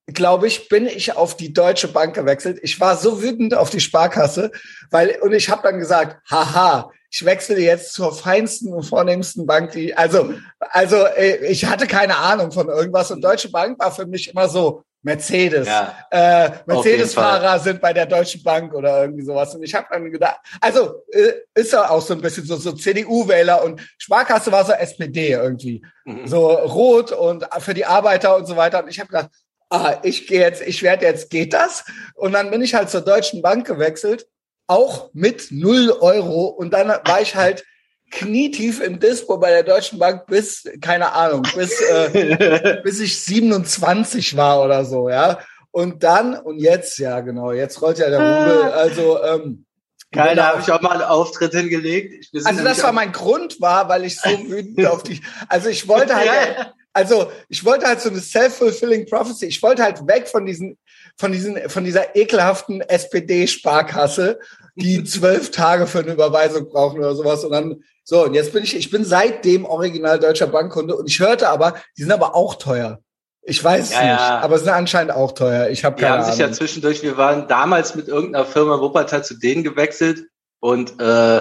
glaube 0.07 0.47
ich, 0.47 0.69
bin 0.69 0.87
ich 0.87 1.17
auf 1.17 1.37
die 1.37 1.53
Deutsche 1.53 1.89
Bank 1.89 2.15
gewechselt. 2.15 2.59
Ich 2.63 2.81
war 2.81 2.97
so 2.97 3.23
wütend 3.23 3.55
auf 3.55 3.71
die 3.71 3.81
Sparkasse, 3.81 4.51
weil 4.91 5.19
und 5.21 5.33
ich 5.33 5.51
habe 5.51 5.63
dann 5.63 5.79
gesagt, 5.79 6.19
haha, 6.31 6.91
ich 7.11 7.25
wechsle 7.25 7.59
jetzt 7.59 7.93
zur 7.93 8.15
feinsten 8.15 8.73
und 8.73 8.83
vornehmsten 8.83 9.47
Bank, 9.47 9.73
die, 9.73 9.97
also, 9.97 10.35
also 10.59 10.97
äh, 10.97 11.47
ich 11.47 11.65
hatte 11.65 11.87
keine 11.87 12.17
Ahnung 12.17 12.53
von 12.53 12.69
irgendwas 12.69 13.11
und 13.11 13.23
Deutsche 13.23 13.51
Bank 13.51 13.79
war 13.79 13.93
für 13.93 14.07
mich 14.07 14.29
immer 14.29 14.49
so, 14.49 14.85
Mercedes. 15.03 15.67
Ja, 15.67 15.97
äh, 16.11 16.51
Mercedes-Fahrer 16.67 17.61
sind 17.61 17.81
bei 17.81 17.93
der 17.93 18.07
Deutschen 18.07 18.43
Bank 18.43 18.75
oder 18.75 19.03
irgendwie 19.03 19.23
sowas. 19.23 19.55
Und 19.55 19.63
ich 19.63 19.75
habe 19.75 19.87
dann 19.91 20.11
gedacht, 20.11 20.41
also 20.61 21.03
äh, 21.13 21.33
ist 21.55 21.73
ja 21.73 21.89
auch 21.89 22.03
so 22.03 22.15
ein 22.15 22.21
bisschen 22.21 22.45
so, 22.45 22.57
so 22.57 22.73
CDU-Wähler 22.73 23.63
und 23.63 23.81
Sparkasse 23.97 24.51
war 24.51 24.65
so 24.65 24.73
SPD 24.73 25.31
irgendwie. 25.31 25.85
Mhm. 26.05 26.27
So 26.27 26.49
rot 26.49 27.13
und 27.13 27.47
für 27.61 27.75
die 27.75 27.87
Arbeiter 27.87 28.37
und 28.37 28.47
so 28.47 28.57
weiter. 28.57 28.83
Und 28.83 28.91
ich 28.91 28.99
habe 28.99 29.09
gedacht, 29.09 29.31
ah, 29.71 29.99
ich 30.03 30.27
gehe 30.27 30.41
jetzt, 30.41 30.63
ich 30.63 30.83
werde 30.83 31.07
jetzt, 31.07 31.31
geht 31.31 31.53
das? 31.53 31.85
Und 32.15 32.33
dann 32.33 32.51
bin 32.51 32.63
ich 32.63 32.75
halt 32.75 32.91
zur 32.91 33.03
Deutschen 33.03 33.41
Bank 33.41 33.67
gewechselt, 33.67 34.27
auch 34.69 35.11
mit 35.13 35.49
null 35.51 35.91
Euro. 35.91 36.47
Und 36.47 36.73
dann 36.73 36.89
war 36.89 37.21
ich 37.21 37.35
halt 37.35 37.65
knietief 38.11 38.81
im 38.81 39.01
Dispo 39.01 39.39
bei 39.39 39.51
der 39.51 39.65
Deutschen 39.65 39.99
Bank 39.99 40.27
bis, 40.27 40.65
keine 40.81 41.13
Ahnung, 41.13 41.43
bis, 41.55 41.81
äh, 41.81 42.81
bis 42.85 43.01
ich 43.01 43.21
27 43.21 44.37
war 44.37 44.63
oder 44.65 44.85
so, 44.85 45.11
ja. 45.11 45.41
Und 45.71 46.03
dann, 46.03 46.35
und 46.35 46.59
jetzt, 46.59 46.99
ja 46.99 47.21
genau, 47.21 47.53
jetzt 47.53 47.83
rollt 47.83 47.99
ja 47.99 48.09
der 48.09 48.19
Rubel. 48.19 48.63
Ah. 48.63 48.77
Also, 48.77 49.23
ähm, 49.23 49.67
Keiner 50.11 50.47
habe 50.47 50.63
ich 50.63 50.73
auch 50.73 50.81
mal 50.81 50.93
einen 50.93 51.03
Auftritt 51.03 51.53
hingelegt. 51.53 52.31
Also 52.45 52.65
das 52.65 52.83
war 52.83 52.93
mein 52.93 53.13
Grund, 53.13 53.61
war, 53.61 53.89
weil 53.91 54.05
ich 54.05 54.19
so 54.19 54.31
wütend 54.49 54.87
auf 54.87 55.03
dich. 55.03 55.21
Also 55.49 55.69
ich 55.69 55.87
wollte 55.87 56.15
halt, 56.17 56.27
ja. 56.27 56.73
also 56.95 57.31
ich 57.51 57.65
wollte 57.65 57.87
halt 57.87 58.01
so 58.01 58.09
eine 58.09 58.21
self-fulfilling 58.21 59.07
prophecy. 59.07 59.47
Ich 59.47 59.63
wollte 59.63 59.83
halt 59.83 60.07
weg 60.07 60.27
von 60.29 60.47
diesen, 60.47 60.79
von 61.19 61.33
diesen, 61.33 61.69
von 61.69 61.85
dieser 61.85 62.17
ekelhaften 62.17 62.81
SPD-Sparkasse, 62.81 64.41
die 64.79 65.05
zwölf 65.05 65.51
Tage 65.51 65.87
für 65.87 66.01
eine 66.01 66.13
Überweisung 66.13 66.69
brauchen 66.69 66.99
oder 66.99 67.15
sowas. 67.15 67.45
Und 67.45 67.53
dann 67.53 67.83
so, 68.05 68.25
und 68.25 68.35
jetzt 68.35 68.53
bin 68.53 68.63
ich, 68.63 68.77
ich 68.77 68.91
bin 68.91 69.05
seitdem 69.05 69.65
original 69.65 70.19
deutscher 70.19 70.47
Bankkunde 70.47 70.97
und 70.97 71.09
ich 71.09 71.21
hörte 71.21 71.49
aber, 71.49 71.75
die 71.97 72.03
sind 72.03 72.13
aber 72.13 72.35
auch 72.35 72.55
teuer. 72.55 73.01
Ich 73.43 73.63
weiß 73.63 73.93
ja, 73.93 74.01
nicht, 74.01 74.21
ja. 74.21 74.41
aber 74.41 74.59
sind 74.59 74.69
anscheinend 74.69 75.13
auch 75.13 75.33
teuer. 75.33 75.69
Ich 75.71 75.85
habe 75.85 75.97
keine 75.97 76.15
Ahnung. 76.15 76.25
Die 76.25 76.31
haben 76.31 76.37
sich 76.37 76.47
ja 76.47 76.53
zwischendurch, 76.53 77.03
wir 77.03 77.17
waren 77.17 77.49
damals 77.49 77.95
mit 77.95 78.09
irgendeiner 78.09 78.45
Firma 78.45 78.81
Wuppertal 78.81 79.25
zu 79.25 79.35
denen 79.39 79.65
gewechselt 79.65 80.27
und 80.61 81.01
äh, 81.01 81.41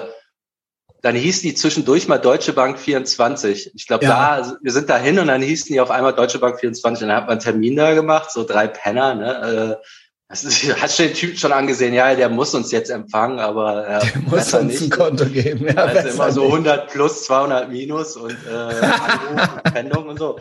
dann 1.01 1.15
hieß 1.15 1.41
die 1.41 1.53
zwischendurch 1.53 2.07
mal 2.07 2.17
Deutsche 2.17 2.53
Bank 2.53 2.79
24. 2.79 3.71
Ich 3.75 3.87
glaube, 3.87 4.05
ja. 4.05 4.41
da, 4.41 4.57
wir 4.61 4.71
sind 4.71 4.89
da 4.89 4.97
hin 4.97 5.19
und 5.19 5.27
dann 5.27 5.41
hießen 5.41 5.71
die 5.71 5.79
auf 5.79 5.91
einmal 5.91 6.13
Deutsche 6.13 6.39
Bank 6.39 6.59
24 6.59 7.03
und 7.03 7.09
dann 7.09 7.17
hat 7.17 7.25
man 7.25 7.33
einen 7.33 7.41
Termin 7.41 7.75
da 7.75 7.93
gemacht, 7.93 8.31
so 8.31 8.43
drei 8.43 8.67
Penner, 8.67 9.15
ne? 9.15 9.77
Äh, 9.81 9.85
das 10.29 10.43
ist, 10.43 10.81
hast 10.81 10.99
du 10.99 11.03
den 11.03 11.13
Typ 11.13 11.37
schon 11.37 11.51
angesehen, 11.51 11.93
ja, 11.93 12.13
der 12.15 12.29
muss 12.29 12.53
uns 12.53 12.71
jetzt 12.71 12.89
empfangen, 12.89 13.39
aber 13.39 13.89
ja, 13.89 13.99
der 13.99 14.21
muss 14.21 14.53
uns 14.53 14.73
nicht. 14.73 14.81
ein 14.83 14.89
Konto 14.89 15.25
geben. 15.25 15.67
Ja, 15.67 15.85
also 15.85 16.09
immer 16.09 16.31
so 16.31 16.45
100 16.45 16.89
plus, 16.89 17.23
200 17.25 17.69
minus 17.69 18.15
und 18.17 18.37
äh, 18.47 18.53
Anruf, 18.53 19.63
Pendung 19.73 20.07
und 20.09 20.19
so. 20.19 20.39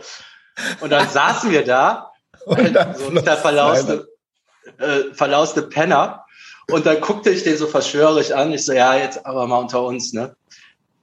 Und 0.81 0.89
dann 0.89 1.07
saßen 1.07 1.51
wir 1.51 1.63
da, 1.63 2.11
dann 2.45 2.95
so 2.95 3.11
der 3.11 3.37
verlauste, 3.37 4.07
äh, 4.79 5.13
verlauste 5.13 5.63
Penner. 5.63 6.25
Und 6.69 6.85
dann 6.85 6.99
guckte 6.99 7.29
ich 7.29 7.43
den 7.43 7.55
so 7.55 7.67
verschwörerisch 7.67 8.31
an. 8.31 8.51
Ich 8.51 8.65
so, 8.65 8.73
ja, 8.73 8.95
jetzt 8.95 9.25
aber 9.25 9.47
mal 9.47 9.59
unter 9.59 9.83
uns, 9.83 10.11
ne? 10.11 10.35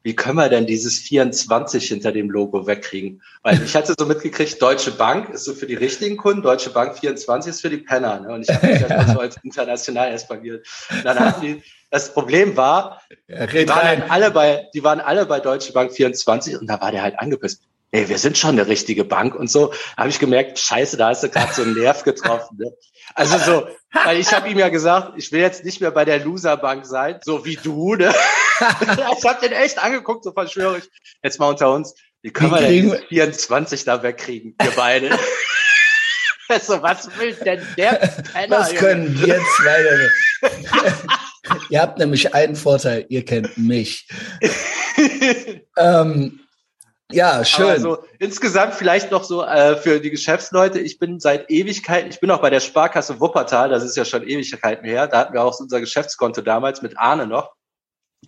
Wie 0.04 0.14
können 0.14 0.36
wir 0.36 0.50
denn 0.50 0.66
dieses 0.66 0.98
24 0.98 1.88
hinter 1.88 2.12
dem 2.12 2.30
Logo 2.30 2.66
wegkriegen? 2.66 3.22
Weil 3.42 3.60
ich 3.62 3.74
hatte 3.74 3.94
so 3.98 4.04
mitgekriegt, 4.04 4.60
Deutsche 4.60 4.90
Bank 4.90 5.30
ist 5.30 5.44
so 5.44 5.54
für 5.54 5.66
die 5.66 5.74
richtigen 5.74 6.18
Kunden, 6.18 6.42
Deutsche 6.42 6.68
Bank 6.68 6.98
24 6.98 7.50
ist 7.50 7.62
für 7.62 7.70
die 7.70 7.78
Penner. 7.78 8.20
Ne? 8.20 8.34
Und 8.34 8.42
ich 8.42 8.54
habe 8.54 8.66
mich 8.66 8.80
ja. 8.80 9.12
so 9.12 9.18
als 9.18 9.36
international. 9.42 10.12
Und 10.12 11.04
dann 11.04 11.18
hatten 11.18 11.40
die, 11.40 11.62
das 11.90 12.12
Problem 12.12 12.54
war, 12.54 13.00
ja, 13.28 13.46
die, 13.46 13.66
waren 13.66 13.82
halt 13.82 14.10
alle 14.10 14.30
bei, 14.30 14.68
die 14.74 14.84
waren 14.84 15.00
alle 15.00 15.24
bei 15.24 15.40
Deutsche 15.40 15.72
Bank 15.72 15.90
24 15.90 16.60
und 16.60 16.66
da 16.66 16.80
war 16.82 16.92
der 16.92 17.02
halt 17.02 17.18
angepisst. 17.18 17.62
Ey, 17.90 18.08
wir 18.08 18.18
sind 18.18 18.36
schon 18.36 18.58
eine 18.58 18.66
richtige 18.66 19.04
Bank 19.04 19.34
und 19.34 19.50
so. 19.50 19.72
Habe 19.96 20.10
ich 20.10 20.18
gemerkt, 20.18 20.58
scheiße, 20.58 20.98
da 20.98 21.08
hast 21.08 21.22
du 21.22 21.30
gerade 21.30 21.54
so 21.54 21.62
einen 21.62 21.74
Nerv 21.74 22.02
getroffen. 22.02 22.58
Ne? 22.58 22.72
Also 23.14 23.38
so, 23.38 23.66
weil 24.02 24.18
ich 24.18 24.32
habe 24.32 24.48
ihm 24.48 24.58
ja 24.58 24.68
gesagt, 24.68 25.12
ich 25.16 25.30
will 25.32 25.40
jetzt 25.40 25.64
nicht 25.64 25.80
mehr 25.80 25.90
bei 25.90 26.04
der 26.04 26.20
Loserbank 26.20 26.84
sein, 26.84 27.20
so 27.24 27.44
wie 27.44 27.56
du. 27.56 27.94
Ne? 27.94 28.08
ich 29.18 29.24
habe 29.24 29.40
den 29.40 29.52
echt 29.52 29.78
angeguckt, 29.78 30.24
so 30.24 30.32
verschwörig. 30.32 30.84
Jetzt 31.22 31.38
mal 31.38 31.48
unter 31.48 31.72
uns, 31.72 31.94
wie 32.22 32.30
können 32.30 32.52
wie 32.52 32.82
wir 32.82 33.26
denn 33.26 33.32
24 33.32 33.84
da 33.84 34.02
wegkriegen, 34.02 34.54
wir 34.60 34.70
beide? 34.72 35.10
also, 36.48 36.82
was 36.82 37.08
will 37.18 37.34
denn 37.34 37.66
der 37.76 37.92
Penner? 38.32 38.58
Was 38.58 38.74
können 38.74 39.18
wir 39.20 39.38
zwei 39.56 39.82
denn? 39.82 40.10
ihr 41.68 41.80
habt 41.80 41.98
nämlich 41.98 42.34
einen 42.34 42.56
Vorteil, 42.56 43.06
ihr 43.08 43.24
kennt 43.24 43.56
mich. 43.56 44.08
ähm, 45.76 46.40
ja, 47.12 47.44
schön. 47.44 47.66
Also 47.66 47.98
insgesamt 48.18 48.74
vielleicht 48.74 49.10
noch 49.10 49.24
so 49.24 49.44
äh, 49.44 49.76
für 49.76 50.00
die 50.00 50.10
Geschäftsleute. 50.10 50.80
Ich 50.80 50.98
bin 50.98 51.20
seit 51.20 51.50
Ewigkeiten, 51.50 52.10
ich 52.10 52.20
bin 52.20 52.30
auch 52.30 52.40
bei 52.40 52.50
der 52.50 52.60
Sparkasse 52.60 53.20
Wuppertal, 53.20 53.68
das 53.68 53.84
ist 53.84 53.96
ja 53.96 54.04
schon 54.04 54.26
Ewigkeiten 54.26 54.84
her. 54.86 55.06
Da 55.06 55.18
hatten 55.18 55.34
wir 55.34 55.44
auch 55.44 55.58
unser 55.60 55.80
Geschäftskonto 55.80 56.40
damals 56.40 56.82
mit 56.82 56.98
Arne 56.98 57.26
noch. 57.26 57.54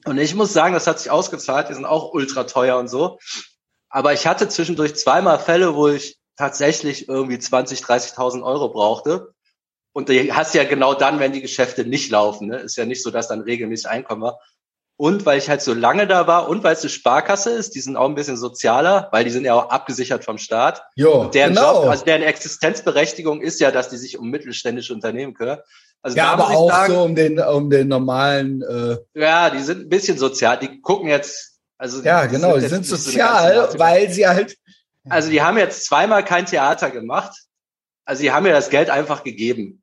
Und 0.05 0.19
ich 0.19 0.35
muss 0.35 0.53
sagen, 0.53 0.75
das 0.75 0.87
hat 0.87 0.99
sich 1.01 1.11
ausgezahlt. 1.11 1.69
Die 1.69 1.75
sind 1.75 1.87
auch 1.87 2.13
ultra 2.13 2.45
teuer 2.45 2.79
und 2.79 2.89
so. 2.89 3.19
Aber 3.89 4.13
ich 4.13 4.27
hatte 4.27 4.49
zwischendurch 4.49 4.95
zweimal 4.95 5.39
Fälle, 5.39 5.75
wo 5.75 5.89
ich 5.89 6.19
tatsächlich 6.37 7.09
irgendwie 7.09 7.39
20, 7.39 7.81
30.000 7.81 8.43
Euro 8.43 8.69
brauchte. 8.69 9.33
Und 9.93 10.11
die 10.11 10.35
hast 10.35 10.55
ja 10.55 10.65
genau 10.65 10.93
dann, 10.93 11.19
wenn 11.19 11.33
die 11.33 11.41
Geschäfte 11.41 11.87
nicht 11.87 12.11
laufen. 12.11 12.49
Ne? 12.49 12.59
Ist 12.59 12.77
ja 12.77 12.85
nicht 12.85 13.03
so, 13.03 13.11
dass 13.11 13.29
dann 13.29 13.41
regelmäßig 13.41 13.89
Einkommen 13.89 14.21
war. 14.21 14.39
Und 14.99 15.27
weil 15.27 15.37
ich 15.37 15.51
halt 15.51 15.61
so 15.61 15.75
lange 15.75 16.07
da 16.07 16.27
war 16.27 16.49
und 16.49 16.65
weil 16.65 16.73
es 16.73 16.81
eine 16.81 16.89
Sparkasse 16.89 17.51
ist, 17.51 17.75
die 17.75 17.81
sind 17.81 17.97
auch 17.97 18.09
ein 18.09 18.15
bisschen 18.15 18.39
sozialer, 18.39 19.09
weil 19.13 19.25
die 19.25 19.31
sind 19.31 19.45
ja 19.45 19.53
auch 19.53 19.69
abgesichert 19.69 20.25
vom 20.25 20.39
Staat. 20.39 20.83
Jo, 20.95 21.21
und 21.21 21.35
deren 21.35 21.55
genau. 21.55 21.83
Job, 21.83 21.91
also 21.91 22.05
deren 22.07 22.23
Existenzberechtigung 22.23 23.43
ist 23.43 23.61
ja, 23.61 23.71
dass 23.71 23.91
die 23.91 23.99
sich 23.99 24.19
um 24.19 24.31
mittelständische 24.31 24.95
Unternehmen 24.95 25.35
kümmern. 25.35 25.59
Also 26.01 26.17
ja, 26.17 26.33
aber 26.33 26.49
auch 26.49 26.71
sagen, 26.71 26.95
so 26.95 27.03
um 27.03 27.15
den, 27.15 27.39
um 27.39 27.69
den 27.69 27.89
normalen. 27.89 28.63
Äh 28.63 28.97
ja, 29.21 29.51
die 29.51 29.61
sind 29.61 29.83
ein 29.83 29.89
bisschen 29.91 30.17
sozial. 30.17 30.59
Die 30.59 30.81
gucken 30.81 31.09
jetzt. 31.09 31.59
Also 31.77 32.03
ja, 32.03 32.25
genau, 32.25 32.55
die 32.55 32.61
sind, 32.61 32.85
die 32.85 32.89
sind 32.89 32.99
sozial, 32.99 33.69
so 33.71 33.79
weil 33.79 34.11
sie 34.11 34.27
halt. 34.27 34.57
Also 35.09 35.31
die 35.31 35.43
haben 35.43 35.59
jetzt 35.59 35.85
zweimal 35.85 36.25
kein 36.25 36.47
Theater 36.47 36.91
gemacht. 36.91 37.37
Also 38.07 38.23
die 38.23 38.33
haben 38.33 38.45
mir 38.45 38.53
das 38.53 38.71
Geld 38.71 38.89
einfach 38.89 39.25
gegeben. 39.25 39.83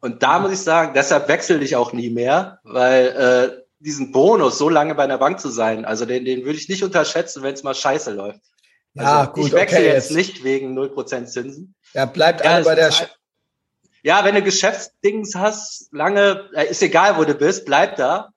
Und 0.00 0.22
da 0.22 0.38
muss 0.38 0.52
ich 0.52 0.60
sagen, 0.60 0.92
deshalb 0.94 1.26
wechsle 1.28 1.58
ich 1.58 1.74
auch 1.74 1.92
nie 1.92 2.10
mehr, 2.10 2.60
weil 2.62 3.06
äh, 3.06 3.65
diesen 3.78 4.12
Bonus, 4.12 4.58
so 4.58 4.68
lange 4.68 4.94
bei 4.94 5.04
einer 5.04 5.18
Bank 5.18 5.40
zu 5.40 5.48
sein, 5.48 5.84
also 5.84 6.06
den, 6.06 6.24
den 6.24 6.44
würde 6.44 6.58
ich 6.58 6.68
nicht 6.68 6.82
unterschätzen, 6.82 7.42
wenn 7.42 7.54
es 7.54 7.62
mal 7.62 7.74
scheiße 7.74 8.12
läuft. 8.12 8.40
Also 8.96 9.10
ja, 9.10 9.24
gut, 9.26 9.46
ich 9.46 9.52
wechsle 9.52 9.78
okay, 9.78 9.86
jetzt, 9.88 10.10
jetzt 10.10 10.16
nicht 10.16 10.44
wegen 10.44 10.78
0% 10.78 11.26
Zinsen. 11.26 11.74
Ja, 11.92 12.06
bleibt 12.06 12.44
ja, 12.44 12.52
alle 12.52 12.64
bei 12.64 12.74
der. 12.74 12.86
Ein, 12.86 13.06
ja, 14.02 14.24
wenn 14.24 14.34
du 14.34 14.42
Geschäftsdings 14.42 15.34
hast, 15.34 15.88
lange, 15.92 16.48
ist 16.70 16.82
egal, 16.82 17.18
wo 17.18 17.24
du 17.24 17.34
bist, 17.34 17.66
bleib 17.66 17.96
da. 17.96 18.30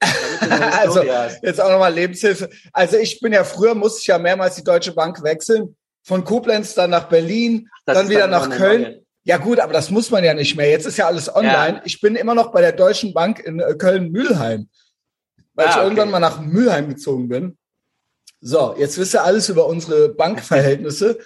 also, 0.80 1.04
jetzt 1.42 1.60
auch 1.60 1.70
nochmal 1.70 1.94
Lebenshilfe. 1.94 2.50
Also 2.72 2.96
ich 2.96 3.20
bin 3.20 3.32
ja 3.32 3.44
früher, 3.44 3.74
musste 3.74 4.00
ich 4.00 4.06
ja 4.08 4.18
mehrmals 4.18 4.56
die 4.56 4.64
Deutsche 4.64 4.92
Bank 4.92 5.22
wechseln. 5.22 5.76
Von 6.02 6.24
Koblenz 6.24 6.74
dann 6.74 6.90
nach 6.90 7.08
Berlin, 7.08 7.68
das 7.84 7.98
dann 7.98 8.08
wieder 8.08 8.26
dann 8.26 8.30
nach 8.30 8.50
Köln. 8.50 9.06
Ja 9.24 9.36
gut, 9.36 9.60
aber 9.60 9.72
das 9.72 9.90
muss 9.90 10.10
man 10.10 10.24
ja 10.24 10.34
nicht 10.34 10.56
mehr. 10.56 10.68
Jetzt 10.68 10.86
ist 10.86 10.96
ja 10.96 11.06
alles 11.06 11.34
online. 11.34 11.76
Ja. 11.76 11.82
Ich 11.84 12.00
bin 12.00 12.16
immer 12.16 12.34
noch 12.34 12.50
bei 12.50 12.60
der 12.60 12.72
Deutschen 12.72 13.14
Bank 13.14 13.38
in 13.40 13.60
äh, 13.60 13.74
Köln-Mühlheim, 13.74 14.68
weil 15.54 15.66
ah, 15.66 15.70
ich 15.70 15.76
okay. 15.76 15.84
irgendwann 15.84 16.10
mal 16.10 16.20
nach 16.20 16.40
Mülheim 16.40 16.88
gezogen 16.88 17.28
bin. 17.28 17.56
So, 18.40 18.74
jetzt 18.76 18.98
wisst 18.98 19.14
ihr 19.14 19.22
alles 19.22 19.48
über 19.48 19.66
unsere 19.66 20.08
Bankverhältnisse. 20.08 21.18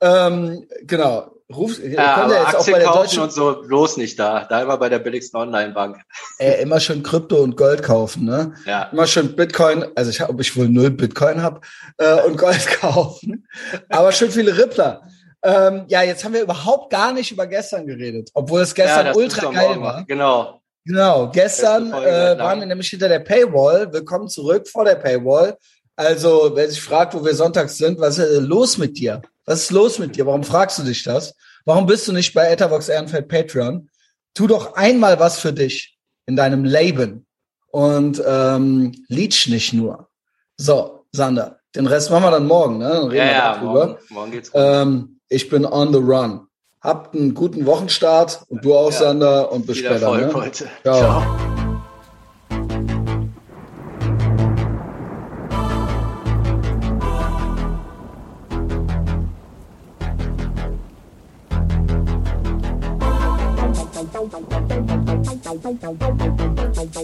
ähm, 0.00 0.66
genau. 0.82 1.30
Ruf, 1.54 1.78
ja, 1.78 2.16
aber 2.16 2.38
jetzt 2.38 2.54
Aktien 2.54 2.58
auch 2.58 2.66
bei 2.66 2.78
der 2.78 2.88
kaufen 2.88 3.20
und 3.20 3.32
so 3.32 3.62
bloß 3.62 3.98
nicht 3.98 4.18
da. 4.18 4.46
Da 4.48 4.62
immer 4.62 4.78
bei 4.78 4.88
der 4.88 4.98
billigsten 4.98 5.38
Online-Bank. 5.38 5.98
Äh, 6.38 6.62
immer 6.62 6.80
schön 6.80 7.02
Krypto 7.02 7.36
und 7.36 7.56
Gold 7.56 7.82
kaufen, 7.82 8.24
ne? 8.24 8.54
Ja. 8.64 8.84
Immer 8.84 9.06
schön 9.06 9.36
Bitcoin, 9.36 9.84
also 9.94 10.10
ich 10.10 10.22
ob 10.22 10.40
ich 10.40 10.56
wohl 10.56 10.70
null 10.70 10.90
Bitcoin 10.90 11.42
habe 11.42 11.60
äh, 11.98 12.22
und 12.22 12.38
Gold 12.38 12.66
kaufen. 12.80 13.46
aber 13.90 14.10
schön 14.12 14.30
viele 14.30 14.56
Rippler. 14.56 15.02
Ähm, 15.44 15.84
ja, 15.88 16.02
jetzt 16.02 16.24
haben 16.24 16.32
wir 16.32 16.40
überhaupt 16.40 16.90
gar 16.90 17.12
nicht 17.12 17.30
über 17.30 17.46
gestern 17.46 17.86
geredet, 17.86 18.30
obwohl 18.32 18.62
es 18.62 18.74
gestern 18.74 19.06
ja, 19.06 19.14
ultra 19.14 19.50
geil 19.50 19.78
war. 19.80 20.04
Genau. 20.06 20.60
Genau, 20.86 21.30
gestern 21.30 21.92
äh, 21.92 22.38
waren 22.38 22.60
wir 22.60 22.66
nämlich 22.66 22.88
hinter 22.88 23.08
der 23.08 23.20
Paywall. 23.20 23.92
Willkommen 23.92 24.28
zurück 24.28 24.66
vor 24.68 24.86
der 24.86 24.94
Paywall. 24.94 25.56
Also, 25.96 26.52
wer 26.54 26.68
sich 26.68 26.80
fragt, 26.80 27.14
wo 27.14 27.24
wir 27.24 27.34
sonntags 27.34 27.76
sind, 27.76 28.00
was 28.00 28.18
ist 28.18 28.42
los 28.42 28.78
mit 28.78 28.98
dir? 28.98 29.20
Was 29.44 29.64
ist 29.64 29.70
los 29.70 29.98
mit 29.98 30.16
dir? 30.16 30.26
Warum 30.26 30.44
fragst 30.44 30.78
du 30.78 30.82
dich 30.82 31.02
das? 31.04 31.34
Warum 31.66 31.86
bist 31.86 32.08
du 32.08 32.12
nicht 32.12 32.32
bei 32.32 32.50
Etavox 32.50 32.88
Ehrenfeld 32.88 33.28
Patreon? 33.28 33.88
Tu 34.32 34.46
doch 34.46 34.74
einmal 34.74 35.20
was 35.20 35.38
für 35.38 35.52
dich 35.52 35.98
in 36.26 36.36
deinem 36.36 36.64
Leben 36.64 37.26
und 37.70 38.22
ähm, 38.26 38.92
leech 39.08 39.48
nicht 39.48 39.74
nur. 39.74 40.08
So, 40.56 41.06
Sander, 41.12 41.60
den 41.74 41.86
Rest 41.86 42.10
machen 42.10 42.24
wir 42.24 42.30
dann 42.30 42.46
morgen, 42.46 42.78
ne? 42.78 42.88
Dann 42.88 43.08
reden 43.08 43.16
ja, 43.16 43.24
wir 43.24 43.32
ja, 43.32 43.54
darüber. 43.54 43.86
Morgen, 43.86 43.98
morgen 44.10 44.30
geht's. 44.32 44.50
Ähm, 44.54 45.13
ich 45.34 45.48
bin 45.48 45.66
on 45.66 45.92
the 45.92 45.98
run. 45.98 46.46
Habt 46.80 47.14
einen 47.14 47.34
guten 47.34 47.66
Wochenstart 47.66 48.44
und 48.48 48.64
du 48.64 48.74
auch, 48.74 48.92
ja. 48.92 48.98
Sander, 48.98 49.50
und 49.50 49.66
bis 49.66 49.78
Viel 49.78 49.86
später. 49.86 50.06
Erfolg 50.06 50.28
ne? 50.28 50.34
heute. 50.34 50.68
Ciao. 50.82 50.98
Ciao. 50.98 51.54